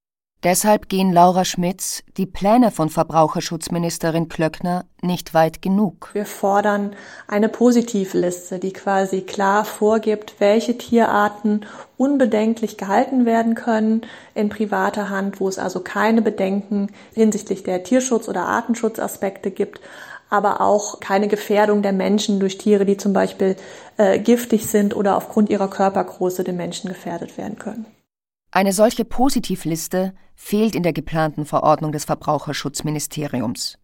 Deshalb 0.45 0.91
gehen 0.91 1.11
Laura 1.11 1.47
Schmitz 1.47 2.03
die 2.19 2.27
Pläne 2.27 2.71
von 2.71 2.91
Verbraucherschutzministerin 2.91 4.29
Klöckner 4.29 4.85
nicht 5.01 5.33
weit 5.33 5.63
genug. 5.63 6.11
Wir 6.13 6.27
fordern 6.27 6.95
eine 7.27 7.49
Positivliste, 7.49 8.59
die 8.59 8.75
quasi 8.75 9.23
klar 9.23 9.65
vorgibt, 9.65 10.35
welche 10.41 10.77
Tierarten 10.77 11.65
unbedenklich 11.97 12.77
gehalten 12.77 13.25
werden 13.25 13.55
können 13.55 14.03
in 14.35 14.51
privater 14.51 15.09
Hand, 15.09 15.41
wo 15.41 15.49
es 15.49 15.59
also 15.59 15.81
keine 15.81 16.21
Bedenken 16.21 16.91
hinsichtlich 17.15 17.63
der 17.63 17.83
Tierschutz- 17.83 18.29
oder 18.29 18.43
Artenschutzaspekte 18.43 19.51
gibt, 19.51 19.81
aber 20.29 20.61
auch 20.61 21.01
keine 21.01 21.29
Gefährdung 21.29 21.81
der 21.81 21.95
Menschen 21.95 22.39
durch 22.39 22.59
Tiere, 22.59 22.85
die 22.85 22.99
zum 22.99 23.15
Beispiel 23.15 23.57
äh, 23.97 24.19
giftig 24.19 24.67
sind 24.67 24.95
oder 24.95 25.17
aufgrund 25.17 25.49
ihrer 25.49 25.69
Körpergröße 25.69 26.45
den 26.45 26.59
Menschen 26.59 26.89
gefährdet 26.89 27.39
werden 27.39 27.59
können. 27.59 27.87
Eine 28.57 28.73
solche 28.73 29.05
Positivliste 29.05 30.15
fehlt 30.37 30.77
in 30.77 30.85
der 30.85 30.93
geplanten 30.93 31.45
Verordnung 31.45 31.91
des 31.91 32.05
Verbraucherschutzministeriums. 32.05 33.79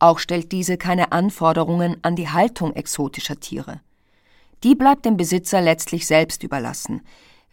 Auch 0.00 0.18
stellt 0.18 0.52
diese 0.52 0.76
keine 0.76 1.12
Anforderungen 1.12 1.96
an 2.02 2.14
die 2.14 2.28
Haltung 2.28 2.76
exotischer 2.76 3.40
Tiere. 3.40 3.80
Die 4.64 4.74
bleibt 4.74 5.06
dem 5.06 5.16
Besitzer 5.16 5.62
letztlich 5.62 6.06
selbst 6.06 6.42
überlassen, 6.42 7.00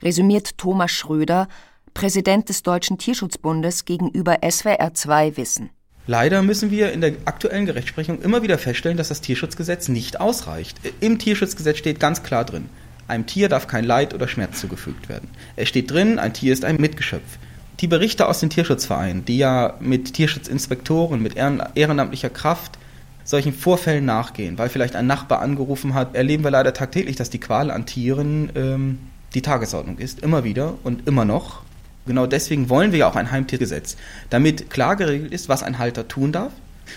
resümiert 0.04 0.58
Thomas 0.58 0.92
Schröder, 0.92 1.48
Präsident 1.94 2.50
des 2.50 2.62
Deutschen 2.62 2.98
Tierschutzbundes 2.98 3.86
gegenüber 3.86 4.40
SWR2 4.44 5.38
Wissen. 5.38 5.70
Leider 6.08 6.42
müssen 6.42 6.72
wir 6.72 6.92
in 6.92 7.00
der 7.00 7.14
aktuellen 7.24 7.70
Rechtsprechung 7.70 8.22
immer 8.22 8.42
wieder 8.42 8.58
feststellen, 8.58 8.98
dass 8.98 9.08
das 9.08 9.22
Tierschutzgesetz 9.22 9.88
nicht 9.88 10.20
ausreicht. 10.20 10.78
Im 11.00 11.20
Tierschutzgesetz 11.20 11.78
steht 11.78 12.02
ganz 12.02 12.22
klar 12.22 12.44
drin, 12.44 12.68
einem 13.10 13.26
Tier 13.26 13.50
darf 13.50 13.68
kein 13.68 13.84
Leid 13.84 14.14
oder 14.14 14.28
Schmerz 14.28 14.60
zugefügt 14.60 15.10
werden. 15.10 15.30
Es 15.56 15.70
steht 15.70 15.92
drin, 15.92 16.20
ein 16.20 16.34
Tier 16.34 16.54
ist 16.54 16.66
ein 16.66 16.78
Mitgeschöpf. 16.78 17.38
Die 17.80 17.88
Berichte 17.88 18.28
aus 18.28 18.40
den 18.40 18.50
Tierschutzvereinen, 18.50 19.26
die 19.26 19.38
ja 19.38 19.76
mit 19.80 20.14
Tierschutzinspektoren, 20.14 21.22
mit 21.22 21.36
ehrenamtlicher 21.38 22.30
Kraft 22.30 22.78
solchen 23.24 23.54
Vorfällen 23.54 24.06
nachgehen, 24.06 24.58
weil 24.58 24.70
vielleicht 24.70 24.96
ein 24.96 25.08
Nachbar 25.08 25.40
angerufen 25.42 25.94
hat, 25.94 26.16
erleben 26.16 26.44
wir 26.44 26.52
leider 26.52 26.74
tagtäglich, 26.74 27.16
dass 27.16 27.30
die 27.30 27.40
Qual 27.40 27.70
an 27.70 27.86
Tieren 27.86 28.52
ähm, 28.56 29.00
die 29.34 29.42
Tagesordnung 29.42 30.00
ist, 30.00 30.22
immer 30.22 30.44
wieder 30.44 30.76
und 30.84 31.08
immer 31.08 31.26
noch. 31.26 31.62
Genau 32.08 32.26
deswegen 32.26 32.70
wollen 32.70 32.92
wir 32.92 33.00
ja 33.00 33.10
auch 33.10 33.16
ein 33.16 33.32
Heimtiergesetz, 33.32 33.98
damit 34.32 34.70
klar 34.72 34.96
geregelt 34.96 35.32
ist, 35.32 35.48
was 35.48 35.62
ein 35.62 35.78
Halter 35.78 36.08
tun 36.08 36.32
darf 36.32 36.52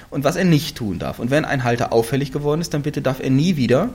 und 0.09 0.25
was 0.25 0.37
er 0.37 0.45
nicht 0.45 0.77
tun 0.77 0.99
darf. 0.99 1.19
Und 1.19 1.31
wenn 1.31 1.45
ein 1.45 1.65
Halter 1.65 1.93
auffällig 1.93 2.33
geworden 2.33 2.63
ist, 2.63 2.73
dann 2.73 2.83
bitte 2.83 3.03
darf 3.03 3.21
er 3.21 3.31
nie 3.31 3.57
wieder 3.57 3.91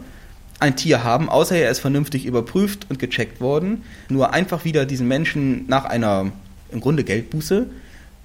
ein 0.60 0.76
Tier 0.76 1.04
haben, 1.04 1.30
außer 1.30 1.56
er 1.56 1.72
ist 1.72 1.80
vernünftig 1.80 2.26
überprüft 2.26 2.88
und 2.90 3.00
gecheckt 3.00 3.42
worden. 3.42 3.84
Nur 4.10 4.34
einfach 4.34 4.66
wieder 4.66 4.86
diesen 4.86 5.08
Menschen 5.08 5.68
nach 5.68 5.86
einer 5.86 6.32
im 6.72 6.82
Grunde 6.82 7.04
Geldbuße 7.04 7.68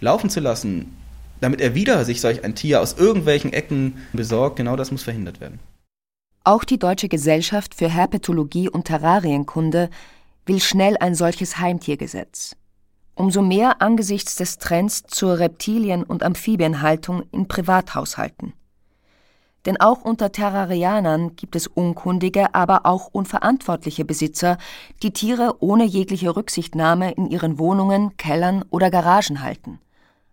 laufen 0.00 0.30
zu 0.30 0.40
lassen, 0.40 0.96
damit 1.40 1.60
er 1.60 1.74
wieder 1.74 2.04
sich 2.04 2.20
solch 2.20 2.44
ein 2.44 2.54
Tier 2.54 2.80
aus 2.80 2.94
irgendwelchen 2.94 3.52
Ecken 3.52 3.98
besorgt, 4.12 4.56
genau 4.56 4.76
das 4.76 4.90
muss 4.90 5.02
verhindert 5.02 5.40
werden. 5.40 5.60
Auch 6.44 6.64
die 6.64 6.78
Deutsche 6.78 7.08
Gesellschaft 7.08 7.74
für 7.74 7.88
Herpetologie 7.88 8.68
und 8.68 8.84
Terrarienkunde 8.84 9.90
will 10.44 10.60
schnell 10.60 10.96
ein 10.98 11.14
solches 11.14 11.58
Heimtiergesetz. 11.58 12.56
Umso 13.14 13.42
mehr 13.42 13.80
angesichts 13.80 14.34
des 14.36 14.58
Trends 14.58 15.04
zur 15.06 15.38
Reptilien- 15.38 16.02
und 16.02 16.22
Amphibienhaltung 16.22 17.22
in 17.30 17.46
Privathaushalten. 17.46 18.54
Denn 19.66 19.80
auch 19.80 20.02
unter 20.02 20.32
Terrarianern 20.32 21.36
gibt 21.36 21.54
es 21.54 21.66
unkundige, 21.66 22.54
aber 22.54 22.84
auch 22.84 23.08
unverantwortliche 23.12 24.04
Besitzer, 24.04 24.58
die 25.02 25.12
Tiere 25.12 25.56
ohne 25.60 25.84
jegliche 25.84 26.34
Rücksichtnahme 26.34 27.12
in 27.12 27.30
ihren 27.30 27.58
Wohnungen, 27.58 28.16
Kellern 28.16 28.64
oder 28.70 28.90
Garagen 28.90 29.42
halten. 29.42 29.78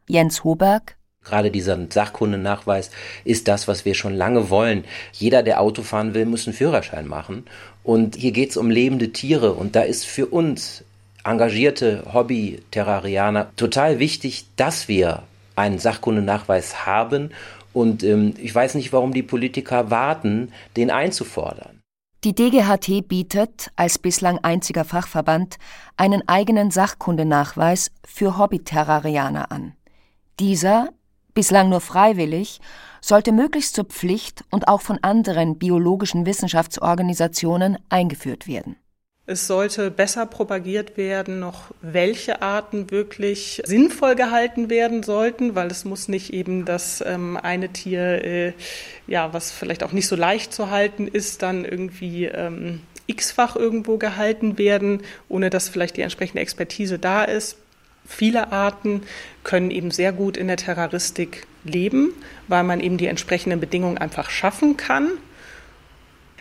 Jens 0.08 0.44
Hoberg 0.44 0.96
Gerade 1.24 1.52
dieser 1.52 1.78
Sachkundenachweis 1.90 2.92
ist 3.24 3.48
das, 3.48 3.68
was 3.68 3.86
wir 3.86 3.94
schon 3.94 4.16
lange 4.16 4.50
wollen. 4.50 4.86
Jeder, 5.12 5.44
der 5.44 5.62
Auto 5.62 5.84
fahren 5.84 6.14
will, 6.14 6.26
muss 6.26 6.48
einen 6.48 6.56
Führerschein 6.56 7.08
machen. 7.08 7.46
Und 7.84 8.16
hier 8.16 8.32
geht 8.32 8.52
es 8.52 8.58
um 8.58 8.72
lebende 8.72 9.12
Tiere. 9.12 9.54
Und 9.54 9.76
da 9.76 9.82
ist 9.82 10.06
für 10.06 10.28
uns 10.28 10.84
engagierte 11.24 12.06
Hobby-Terrarianer 12.14 13.52
total 13.58 14.00
wichtig, 14.00 14.46
dass 14.56 14.88
wir 14.88 15.24
einen 15.56 15.78
Sachkundenachweis 15.78 16.86
haben 16.86 17.32
und 17.74 18.04
ähm, 18.04 18.34
ich 18.38 18.54
weiß 18.54 18.76
nicht, 18.76 18.94
warum 18.94 19.14
die 19.14 19.24
Politiker 19.24 19.90
warten, 19.90 20.52
den 20.76 20.92
einzufordern. 20.92 21.80
Die 22.26 22.36
DGHT 22.36 23.08
bietet, 23.08 23.72
als 23.78 23.98
bislang 23.98 24.40
einziger 24.40 24.84
Fachverband, 24.84 25.58
einen 25.96 26.28
eigenen 26.28 26.70
Sachkundenachweis 26.70 27.92
für 28.04 28.38
Hobbyterrarianer 28.38 29.52
an. 29.52 29.74
Dieser, 30.38 30.90
bislang 31.34 31.70
nur 31.70 31.80
freiwillig, 31.80 32.60
sollte 33.00 33.32
möglichst 33.32 33.76
zur 33.76 33.86
Pflicht 33.86 34.44
und 34.52 34.68
auch 34.68 34.82
von 34.82 35.00
anderen 35.02 35.58
biologischen 35.58 36.26
Wissenschaftsorganisationen 36.26 37.78
eingeführt 37.88 38.48
werden. 38.48 38.76
Es 39.30 39.46
sollte 39.46 39.92
besser 39.92 40.26
propagiert 40.26 40.98
werden, 40.98 41.40
noch 41.40 41.66
welche 41.84 42.42
Arten 42.42 42.90
wirklich 42.90 43.62
sinnvoll 43.64 44.16
gehalten 44.16 44.72
werden 44.72 45.04
sollten, 45.04 45.54
weil 45.54 45.68
es 45.68 45.86
muss 45.86 46.08
nicht 46.08 46.34
eben 46.34 46.66
das 46.66 47.04
ähm, 47.06 47.38
eine 47.38 47.70
Tier, 47.70 48.26
äh, 48.26 48.54
ja, 49.06 49.32
was 49.32 49.52
vielleicht 49.52 49.84
auch 49.84 49.92
nicht 49.92 50.08
so 50.08 50.16
leicht 50.16 50.52
zu 50.52 50.72
halten 50.72 51.08
ist, 51.08 51.44
dann 51.44 51.64
irgendwie 51.64 52.26
ähm, 52.26 52.82
x-fach 53.06 53.56
irgendwo 53.56 53.98
gehalten 53.98 54.58
werden, 54.58 55.04
ohne 55.28 55.52
dass 55.52 55.70
vielleicht 55.70 55.98
die 55.98 56.02
entsprechende 56.02 56.42
Expertise 56.42 56.98
da 56.98 57.24
ist. 57.24 57.56
Viele 58.08 58.52
Arten 58.52 59.04
können 59.44 59.70
eben 59.70 59.92
sehr 59.92 60.12
gut 60.12 60.38
in 60.38 60.48
der 60.48 60.58
Terroristik 60.58 61.46
leben, 61.64 62.14
weil 62.48 62.64
man 62.64 62.80
eben 62.80 62.98
die 62.98 63.06
entsprechenden 63.06 63.60
Bedingungen 63.60 64.00
einfach 64.00 64.32
schaffen 64.32 64.76
kann 64.76 65.12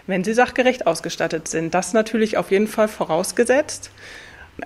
wenn 0.09 0.25
sie 0.25 0.35
sachgerecht 0.35 0.87
ausgestattet 0.87 1.47
sind. 1.47 1.75
Das 1.75 1.93
natürlich 1.93 2.37
auf 2.37 2.51
jeden 2.51 2.67
Fall 2.67 2.89
vorausgesetzt. 2.89 3.91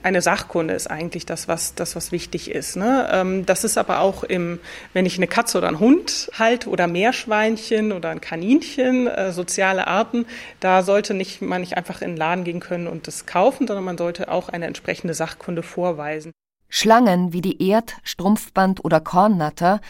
Eine 0.02 0.22
Sachkunde 0.22 0.72
ist 0.72 0.90
eigentlich 0.90 1.26
das, 1.26 1.48
was, 1.48 1.74
das, 1.74 1.96
was 1.96 2.12
wichtig 2.12 2.50
ist. 2.50 2.76
Ne? 2.76 3.10
Ähm, 3.12 3.44
das 3.44 3.62
ist 3.62 3.76
aber 3.76 4.00
auch 4.00 4.24
im, 4.24 4.58
wenn 4.94 5.04
ich 5.04 5.18
eine 5.18 5.26
Katze 5.26 5.58
oder 5.58 5.68
einen 5.68 5.80
Hund 5.80 6.30
halte 6.38 6.70
oder 6.70 6.86
Meerschweinchen 6.86 7.92
oder 7.92 8.08
ein 8.08 8.22
Kaninchen, 8.22 9.06
äh, 9.06 9.32
soziale 9.32 9.88
Arten, 9.88 10.24
da 10.60 10.82
sollte 10.82 11.12
nicht, 11.12 11.42
man 11.42 11.60
nicht 11.60 11.76
einfach 11.76 12.00
in 12.00 12.12
den 12.12 12.16
Laden 12.16 12.44
gehen 12.44 12.60
können 12.60 12.86
und 12.86 13.06
das 13.06 13.26
kaufen, 13.26 13.66
sondern 13.66 13.84
man 13.84 13.98
sollte 13.98 14.30
auch 14.30 14.48
eine 14.48 14.64
entsprechende 14.64 15.12
Sachkunde 15.12 15.62
vorweisen. 15.62 16.32
Schlangen 16.70 17.34
wie 17.34 17.42
die 17.42 17.68
Erd-, 17.68 17.96
Strumpfband- 18.02 18.80
oder 18.80 19.00
Kornnatter 19.00 19.82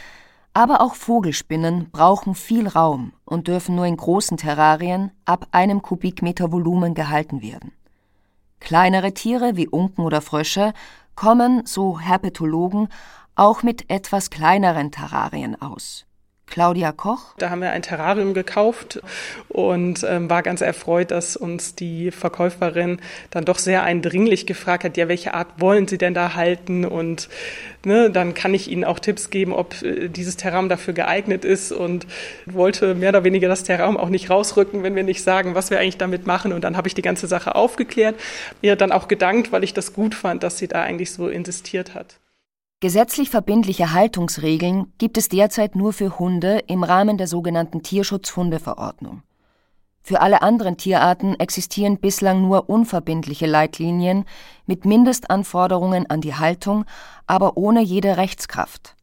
aber 0.54 0.80
auch 0.80 0.94
Vogelspinnen 0.94 1.90
brauchen 1.90 2.34
viel 2.34 2.68
Raum 2.68 3.12
und 3.24 3.48
dürfen 3.48 3.74
nur 3.74 3.86
in 3.86 3.96
großen 3.96 4.36
Terrarien 4.36 5.10
ab 5.24 5.46
einem 5.52 5.82
Kubikmeter 5.82 6.52
Volumen 6.52 6.94
gehalten 6.94 7.42
werden. 7.42 7.72
Kleinere 8.60 9.12
Tiere 9.14 9.56
wie 9.56 9.68
Unken 9.68 10.04
oder 10.04 10.20
Frösche 10.20 10.72
kommen, 11.14 11.64
so 11.66 11.98
Herpetologen, 11.98 12.88
auch 13.34 13.62
mit 13.62 13.90
etwas 13.90 14.30
kleineren 14.30 14.92
Terrarien 14.92 15.60
aus. 15.60 16.04
Claudia 16.52 16.92
Koch. 16.92 17.32
Da 17.38 17.48
haben 17.48 17.62
wir 17.62 17.70
ein 17.70 17.80
Terrarium 17.80 18.34
gekauft 18.34 19.00
und 19.48 20.04
ähm, 20.06 20.28
war 20.28 20.42
ganz 20.42 20.60
erfreut, 20.60 21.10
dass 21.10 21.34
uns 21.34 21.74
die 21.76 22.10
Verkäuferin 22.10 23.00
dann 23.30 23.46
doch 23.46 23.56
sehr 23.56 23.84
eindringlich 23.84 24.44
gefragt 24.44 24.84
hat, 24.84 24.98
ja, 24.98 25.08
welche 25.08 25.32
Art 25.32 25.48
wollen 25.56 25.88
Sie 25.88 25.96
denn 25.96 26.12
da 26.12 26.34
halten? 26.34 26.84
Und 26.84 27.30
ne, 27.86 28.10
dann 28.10 28.34
kann 28.34 28.52
ich 28.52 28.70
Ihnen 28.70 28.84
auch 28.84 28.98
Tipps 28.98 29.30
geben, 29.30 29.54
ob 29.54 29.80
äh, 29.80 30.08
dieses 30.08 30.36
Terrarium 30.36 30.68
dafür 30.68 30.92
geeignet 30.92 31.46
ist 31.46 31.72
und 31.72 32.06
wollte 32.44 32.94
mehr 32.94 33.08
oder 33.08 33.24
weniger 33.24 33.48
das 33.48 33.64
Terrarium 33.64 33.96
auch 33.96 34.10
nicht 34.10 34.28
rausrücken, 34.28 34.82
wenn 34.82 34.94
wir 34.94 35.04
nicht 35.04 35.22
sagen, 35.22 35.54
was 35.54 35.70
wir 35.70 35.80
eigentlich 35.80 35.96
damit 35.96 36.26
machen. 36.26 36.52
Und 36.52 36.64
dann 36.64 36.76
habe 36.76 36.86
ich 36.86 36.92
die 36.92 37.00
ganze 37.00 37.28
Sache 37.28 37.54
aufgeklärt. 37.54 38.16
Ihr 38.60 38.76
dann 38.76 38.92
auch 38.92 39.08
gedankt, 39.08 39.52
weil 39.52 39.64
ich 39.64 39.72
das 39.72 39.94
gut 39.94 40.14
fand, 40.14 40.42
dass 40.42 40.58
sie 40.58 40.68
da 40.68 40.82
eigentlich 40.82 41.12
so 41.12 41.28
insistiert 41.28 41.94
hat. 41.94 42.18
Gesetzlich 42.82 43.30
verbindliche 43.30 43.92
Haltungsregeln 43.92 44.92
gibt 44.98 45.16
es 45.16 45.28
derzeit 45.28 45.76
nur 45.76 45.92
für 45.92 46.18
Hunde 46.18 46.64
im 46.66 46.82
Rahmen 46.82 47.16
der 47.16 47.28
sogenannten 47.28 47.84
Tierschutzhundeverordnung. 47.84 49.22
Für 50.02 50.20
alle 50.20 50.42
anderen 50.42 50.78
Tierarten 50.78 51.38
existieren 51.38 51.98
bislang 51.98 52.42
nur 52.42 52.68
unverbindliche 52.68 53.46
Leitlinien 53.46 54.24
mit 54.66 54.84
Mindestanforderungen 54.84 56.10
an 56.10 56.22
die 56.22 56.34
Haltung, 56.34 56.84
aber 57.28 57.56
ohne 57.56 57.82
jede 57.82 58.16
Rechtskraft. 58.16 58.96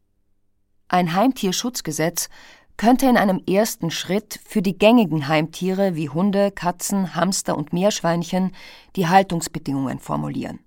Ein 0.88 1.14
Heimtierschutzgesetz 1.14 2.28
könnte 2.76 3.06
in 3.06 3.16
einem 3.16 3.42
ersten 3.48 3.90
Schritt 3.90 4.40
für 4.44 4.60
die 4.60 4.76
gängigen 4.76 5.26
Heimtiere 5.26 5.94
wie 5.94 6.10
Hunde, 6.10 6.50
Katzen, 6.50 7.14
Hamster 7.14 7.56
und 7.56 7.72
Meerschweinchen 7.72 8.52
die 8.96 9.08
Haltungsbedingungen 9.08 10.00
formulieren. 10.00 10.58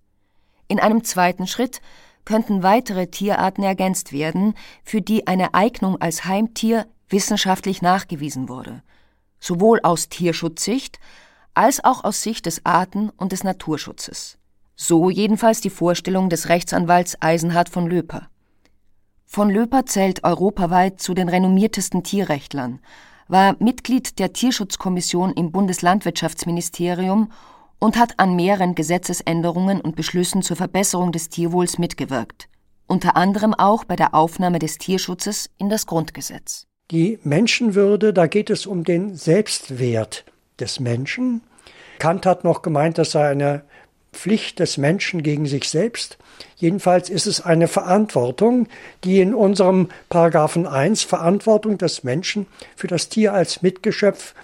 In 0.67 0.79
einem 0.79 1.03
zweiten 1.03 1.45
Schritt 1.45 1.79
könnten 2.25 2.63
weitere 2.63 3.07
Tierarten 3.07 3.63
ergänzt 3.63 4.11
werden, 4.11 4.53
für 4.83 5.01
die 5.01 5.27
eine 5.27 5.53
Eignung 5.53 6.01
als 6.01 6.25
Heimtier 6.25 6.87
wissenschaftlich 7.09 7.81
nachgewiesen 7.81 8.49
wurde, 8.49 8.81
sowohl 9.39 9.79
aus 9.83 10.09
Tierschutzsicht 10.09 10.99
als 11.53 11.83
auch 11.83 12.03
aus 12.03 12.23
Sicht 12.23 12.45
des 12.45 12.65
Arten- 12.65 13.09
und 13.09 13.31
des 13.31 13.43
Naturschutzes. 13.43 14.37
So 14.75 15.09
jedenfalls 15.09 15.61
die 15.61 15.69
Vorstellung 15.69 16.29
des 16.29 16.49
Rechtsanwalts 16.49 17.21
Eisenhard 17.21 17.69
von 17.69 17.87
Löper. 17.87 18.27
Von 19.25 19.49
Löper 19.49 19.85
zählt 19.85 20.23
europaweit 20.23 20.99
zu 20.99 21.13
den 21.13 21.29
renommiertesten 21.29 22.03
Tierrechtlern, 22.03 22.79
war 23.27 23.55
Mitglied 23.59 24.19
der 24.19 24.33
Tierschutzkommission 24.33 25.33
im 25.33 25.51
Bundeslandwirtschaftsministerium 25.51 27.31
und 27.83 27.97
hat 27.97 28.17
an 28.17 28.37
mehreren 28.37 28.75
Gesetzesänderungen 28.75 29.81
und 29.81 29.97
Beschlüssen 29.97 30.41
zur 30.41 30.55
Verbesserung 30.55 31.11
des 31.11 31.27
Tierwohls 31.27 31.77
mitgewirkt, 31.77 32.47
unter 32.87 33.17
anderem 33.17 33.53
auch 33.53 33.83
bei 33.83 33.97
der 33.97 34.15
Aufnahme 34.15 34.57
des 34.59 34.77
Tierschutzes 34.77 35.49
in 35.57 35.69
das 35.69 35.85
Grundgesetz. 35.85 36.65
Die 36.91 37.19
Menschenwürde, 37.23 38.13
da 38.13 38.27
geht 38.27 38.49
es 38.49 38.65
um 38.67 38.85
den 38.85 39.15
Selbstwert 39.15 40.23
des 40.61 40.79
Menschen. 40.79 41.41
Kant 41.99 42.25
hat 42.25 42.45
noch 42.45 42.61
gemeint, 42.61 42.97
das 42.97 43.11
sei 43.11 43.27
eine 43.27 43.65
Pflicht 44.13 44.59
des 44.59 44.77
Menschen 44.77 45.21
gegen 45.21 45.45
sich 45.45 45.67
selbst. 45.67 46.17
Jedenfalls 46.55 47.09
ist 47.09 47.25
es 47.25 47.41
eine 47.41 47.67
Verantwortung, 47.67 48.67
die 49.03 49.19
in 49.19 49.35
unserem 49.35 49.89
Paragraphen 50.07 50.67
1 50.67 51.03
Verantwortung 51.03 51.77
des 51.77 52.05
Menschen 52.05 52.47
für 52.77 52.87
das 52.87 53.09
Tier 53.09 53.33
als 53.33 53.61
Mitgeschöpf 53.61 54.35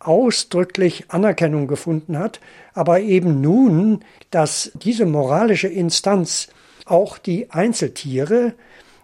ausdrücklich 0.00 1.04
Anerkennung 1.08 1.66
gefunden 1.66 2.18
hat, 2.18 2.40
aber 2.74 3.00
eben 3.00 3.40
nun, 3.40 4.00
dass 4.30 4.72
diese 4.74 5.06
moralische 5.06 5.68
Instanz 5.68 6.48
auch 6.86 7.18
die 7.18 7.50
Einzeltiere 7.50 8.54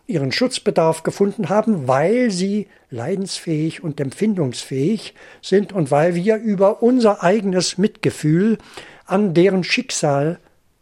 ihren 0.06 0.32
Schutzbedarf 0.32 1.02
gefunden 1.02 1.48
haben, 1.48 1.88
weil 1.88 2.30
sie 2.30 2.68
leidensfähig 2.90 3.82
und 3.82 4.00
empfindungsfähig 4.00 5.14
sind 5.42 5.72
und 5.72 5.90
weil 5.90 6.14
wir 6.14 6.36
über 6.36 6.82
unser 6.82 7.22
eigenes 7.22 7.76
Mitgefühl 7.76 8.58
an 9.04 9.34
deren 9.34 9.64
Schicksal 9.64 10.38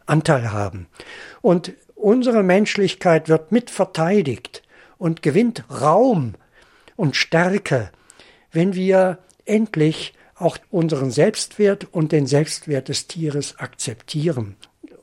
Anteil 0.07 0.53
haben. 0.53 0.87
Und 1.40 1.72
unsere 1.94 2.42
Menschlichkeit 2.42 3.29
wird 3.29 3.53
mit 3.53 3.70
verteidigt 3.70 4.62
und 4.98 5.22
gewinnt 5.22 5.64
Raum 5.70 6.35
und 6.96 7.16
Stärke, 7.16 7.90
wenn 8.53 8.74
wir 8.74 9.18
endlich 9.44 10.14
auch 10.37 10.59
unseren 10.70 11.11
Selbstwert 11.11 11.87
und 11.92 12.12
den 12.12 12.26
Selbstwert 12.26 12.88
des 12.88 13.07
Tieres 13.07 13.59
akzeptieren. 13.59 14.57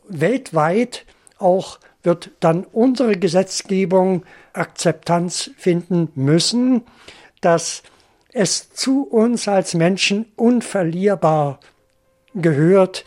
Weltweit 0.07 1.05
auch 1.37 1.79
wird 2.03 2.31
dann 2.39 2.65
unsere 2.65 3.17
Gesetzgebung 3.17 4.23
Akzeptanz 4.53 5.51
finden 5.57 6.09
müssen, 6.15 6.83
dass 7.41 7.83
es 8.33 8.71
zu 8.71 9.03
uns 9.03 9.47
als 9.47 9.73
Menschen 9.73 10.25
unverlierbar 10.35 11.59
gehört, 12.33 13.05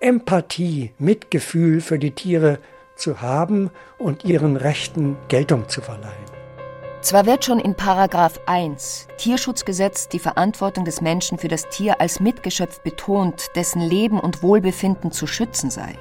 Empathie, 0.00 0.92
Mitgefühl 0.98 1.80
für 1.80 1.98
die 1.98 2.10
Tiere 2.10 2.58
zu 2.96 3.20
haben 3.20 3.70
und 3.98 4.24
ihren 4.24 4.56
Rechten 4.56 5.16
Geltung 5.28 5.68
zu 5.68 5.80
verleihen. 5.80 6.41
Zwar 7.02 7.26
wird 7.26 7.44
schon 7.44 7.58
in 7.58 7.74
Paragraph 7.74 8.38
1 8.46 9.08
Tierschutzgesetz 9.18 10.08
die 10.08 10.20
Verantwortung 10.20 10.84
des 10.84 11.00
Menschen 11.00 11.36
für 11.36 11.48
das 11.48 11.68
Tier 11.68 12.00
als 12.00 12.20
Mitgeschöpf 12.20 12.80
betont, 12.80 13.48
dessen 13.56 13.82
Leben 13.82 14.20
und 14.20 14.44
Wohlbefinden 14.44 15.10
zu 15.10 15.26
schützen 15.26 15.68
sei. 15.68 15.98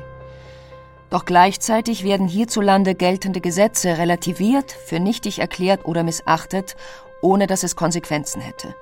Doch 1.10 1.26
gleichzeitig 1.26 2.04
werden 2.04 2.28
hierzulande 2.28 2.94
geltende 2.94 3.42
Gesetze 3.42 3.98
relativiert, 3.98 4.72
für 4.72 5.00
nichtig 5.00 5.40
erklärt 5.40 5.86
oder 5.86 6.04
missachtet, 6.04 6.76
ohne 7.20 7.48
dass 7.48 7.64
es 7.64 7.76
Konsequenzen 7.76 8.40
hätte. 8.40 8.76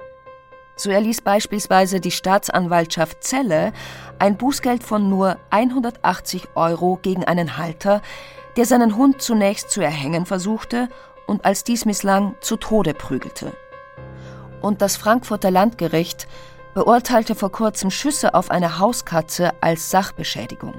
So 0.75 0.89
erließ 0.89 1.21
beispielsweise 1.21 2.01
die 2.01 2.11
Staatsanwaltschaft 2.11 3.23
Celle 3.23 3.71
ein 4.19 4.35
Bußgeld 4.35 4.83
von 4.83 5.09
nur 5.09 5.37
180 5.51 6.49
Euro 6.55 6.99
gegen 7.01 7.23
einen 7.23 7.57
Halter, 7.57 8.01
der 8.57 8.65
seinen 8.65 8.97
Hund 8.97 9.21
zunächst 9.21 9.69
zu 9.71 9.79
erhängen 9.79 10.25
versuchte 10.25 10.89
und 11.29 11.45
als 11.45 11.63
dies 11.63 11.85
misslang 11.85 12.35
zu 12.41 12.57
Tode 12.57 12.93
prügelte. 12.93 13.53
Und 14.61 14.81
das 14.81 14.97
Frankfurter 14.97 15.51
Landgericht 15.51 16.27
beurteilte 16.73 17.35
vor 17.35 17.51
kurzem 17.51 17.91
Schüsse 17.91 18.33
auf 18.33 18.51
eine 18.51 18.79
Hauskatze 18.79 19.51
als 19.61 19.89
Sachbeschädigung. 19.89 20.73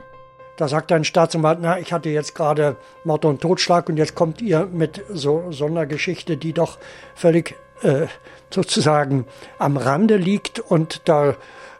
Da 0.56 0.68
sagt 0.68 0.92
ein 0.92 1.04
Staatsanwalt, 1.04 1.60
na, 1.62 1.78
ich 1.78 1.92
hatte 1.92 2.10
jetzt 2.10 2.34
gerade 2.34 2.76
Mord 3.04 3.24
und 3.24 3.40
Totschlag 3.40 3.88
und 3.88 3.96
jetzt 3.96 4.14
kommt 4.14 4.42
ihr 4.42 4.66
mit 4.66 5.02
so 5.08 5.50
Sondergeschichte, 5.50 6.36
die 6.36 6.52
doch 6.52 6.78
völlig 7.14 7.56
äh, 7.82 8.08
sozusagen 8.50 9.26
am 9.58 9.78
Rande 9.78 10.16
liegt 10.16 10.58
und 10.58 11.08
da, 11.08 11.36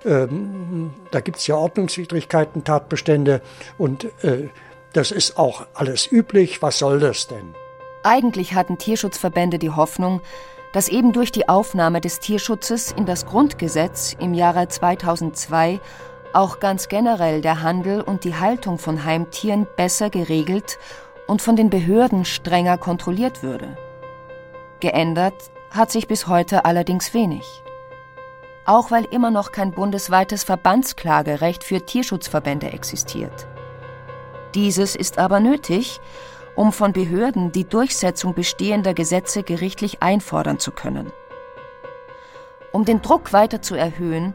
ähm, 0.07 0.95
da 1.11 1.21
gibt 1.21 1.39
es 1.39 1.47
ja 1.47 1.57
Ordnungswidrigkeiten, 1.57 2.65
Tatbestände 2.65 3.43
und 3.77 4.05
äh, 4.25 4.49
das 4.95 5.11
ist 5.11 5.37
auch 5.37 5.67
alles 5.75 6.11
üblich. 6.11 6.63
Was 6.63 6.79
soll 6.79 7.01
das 7.01 7.27
denn? 7.29 7.55
Eigentlich 8.03 8.55
hatten 8.55 8.79
Tierschutzverbände 8.79 9.59
die 9.59 9.71
Hoffnung, 9.71 10.23
dass 10.73 10.89
eben 10.89 11.13
durch 11.13 11.33
die 11.33 11.49
Aufnahme 11.49 12.01
des 12.01 12.21
Tierschutzes 12.21 12.93
in 12.93 13.05
das 13.05 13.27
Grundgesetz 13.27 14.17
im 14.19 14.35
Jahre 14.35 14.69
2002 14.69 15.81
auch 16.33 16.61
ganz 16.61 16.89
generell 16.89 17.41
der 17.43 17.63
Handel 17.63 18.01
und 18.01 18.25
die 18.25 18.37
Haltung 18.37 18.79
von 18.79 19.05
Heimtieren 19.05 19.67
besser 19.77 20.11
geregelt 20.11 20.79
und 21.27 21.43
von 21.43 21.57
den 21.57 21.71
Behörden 21.71 22.25
strenger 22.25 22.79
kontrolliert 22.79 23.43
würde. 23.43 23.77
Geändert 24.79 25.51
hat 25.71 25.91
sich 25.91 26.09
bis 26.09 26.27
heute 26.27 26.65
allerdings 26.65 27.13
wenig. 27.13 27.63
Auch 28.65 28.91
weil 28.91 29.05
immer 29.05 29.31
noch 29.31 29.53
kein 29.53 29.73
bundesweites 29.73 30.45
Verbandsklagerecht 30.45 31.65
für 31.65 31.85
Tierschutzverbände 31.85 32.73
existiert. 32.73 33.49
Dieses 34.55 34.97
ist 34.97 35.19
aber 35.19 35.41
nötig, 35.41 36.01
um 36.61 36.75
von 36.75 36.93
Behörden 36.93 37.53
die 37.53 37.65
Durchsetzung 37.65 38.35
bestehender 38.35 38.93
Gesetze 38.93 39.43
gerichtlich 39.43 40.03
einfordern 40.03 40.59
zu 40.59 40.73
können. 40.73 41.11
Um 42.71 42.85
den 42.85 43.01
Druck 43.01 43.33
weiter 43.33 43.63
zu 43.63 43.77
erhöhen, 43.77 44.35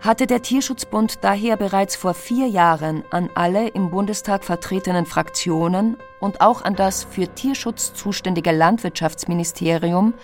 hatte 0.00 0.26
der 0.26 0.42
Tierschutzbund 0.42 1.22
daher 1.22 1.56
bereits 1.56 1.94
vor 1.94 2.12
vier 2.14 2.48
Jahren 2.48 3.04
an 3.10 3.30
alle 3.36 3.68
im 3.68 3.90
Bundestag 3.90 4.42
vertretenen 4.42 5.06
Fraktionen 5.06 5.96
und 6.18 6.40
auch 6.40 6.62
an 6.62 6.74
das 6.74 7.04
für 7.04 7.28
Tierschutz 7.28 7.94
zuständige 7.94 8.50
Landwirtschaftsministerium 8.50 10.14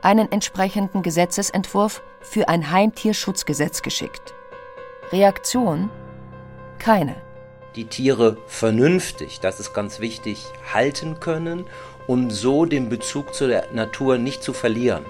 einen 0.00 0.32
entsprechenden 0.32 1.02
Gesetzesentwurf 1.02 2.02
für 2.22 2.48
ein 2.48 2.70
Heimtierschutzgesetz 2.70 3.82
geschickt. 3.82 4.32
Reaktion? 5.12 5.90
Keine 6.78 7.14
die 7.76 7.86
Tiere 7.86 8.36
vernünftig, 8.46 9.40
das 9.40 9.60
ist 9.60 9.74
ganz 9.74 10.00
wichtig, 10.00 10.44
halten 10.72 11.20
können 11.20 11.66
und 12.06 12.30
so 12.30 12.64
den 12.66 12.88
Bezug 12.88 13.34
zu 13.34 13.48
der 13.48 13.66
Natur 13.72 14.18
nicht 14.18 14.42
zu 14.42 14.52
verlieren. 14.52 15.04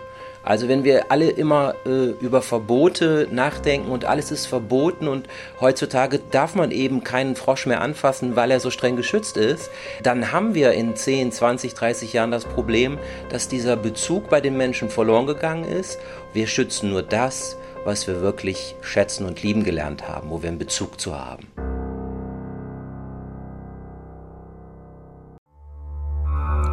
Also 0.45 0.69
wenn 0.69 0.85
wir 0.85 1.11
alle 1.11 1.31
immer 1.31 1.75
äh, 1.87 2.11
über 2.21 2.43
Verbote 2.43 3.27
nachdenken 3.31 3.91
und 3.91 4.05
alles 4.05 4.31
ist 4.31 4.45
verboten 4.45 5.09
und 5.09 5.27
heutzutage 5.59 6.21
darf 6.31 6.55
man 6.55 6.71
eben 6.71 7.03
keinen 7.03 7.35
Frosch 7.35 7.65
mehr 7.65 7.81
anfassen, 7.81 8.37
weil 8.37 8.51
er 8.51 8.61
so 8.61 8.71
streng 8.71 8.97
geschützt 8.97 9.39
ist, 9.39 9.71
dann 10.03 10.33
haben 10.33 10.55
wir 10.55 10.73
in 10.73 10.97
10, 10.97 11.33
20, 11.33 11.73
30 11.73 12.13
Jahren 12.13 12.31
das 12.31 12.45
Problem, 12.45 12.99
dass 13.31 13.49
dieser 13.49 13.77
Bezug 13.77 14.29
bei 14.29 14.43
den 14.43 14.59
Menschen 14.59 14.91
verloren 14.91 15.27
gegangen 15.27 15.65
ist. 15.65 15.99
Wir 16.35 16.47
schützen 16.47 16.91
nur 16.91 17.03
das, 17.03 17.57
was 17.87 18.07
wir 18.07 18.21
wirklich 18.21 18.77
schätzen 18.83 19.25
und 19.25 19.43
lieben 19.43 19.65
gelernt 19.65 20.07
haben, 20.07 20.29
wo 20.29 20.43
wir 20.43 20.51
einen 20.51 20.59
Bezug 20.59 21.01
zu 21.01 21.19
haben. 21.19 21.49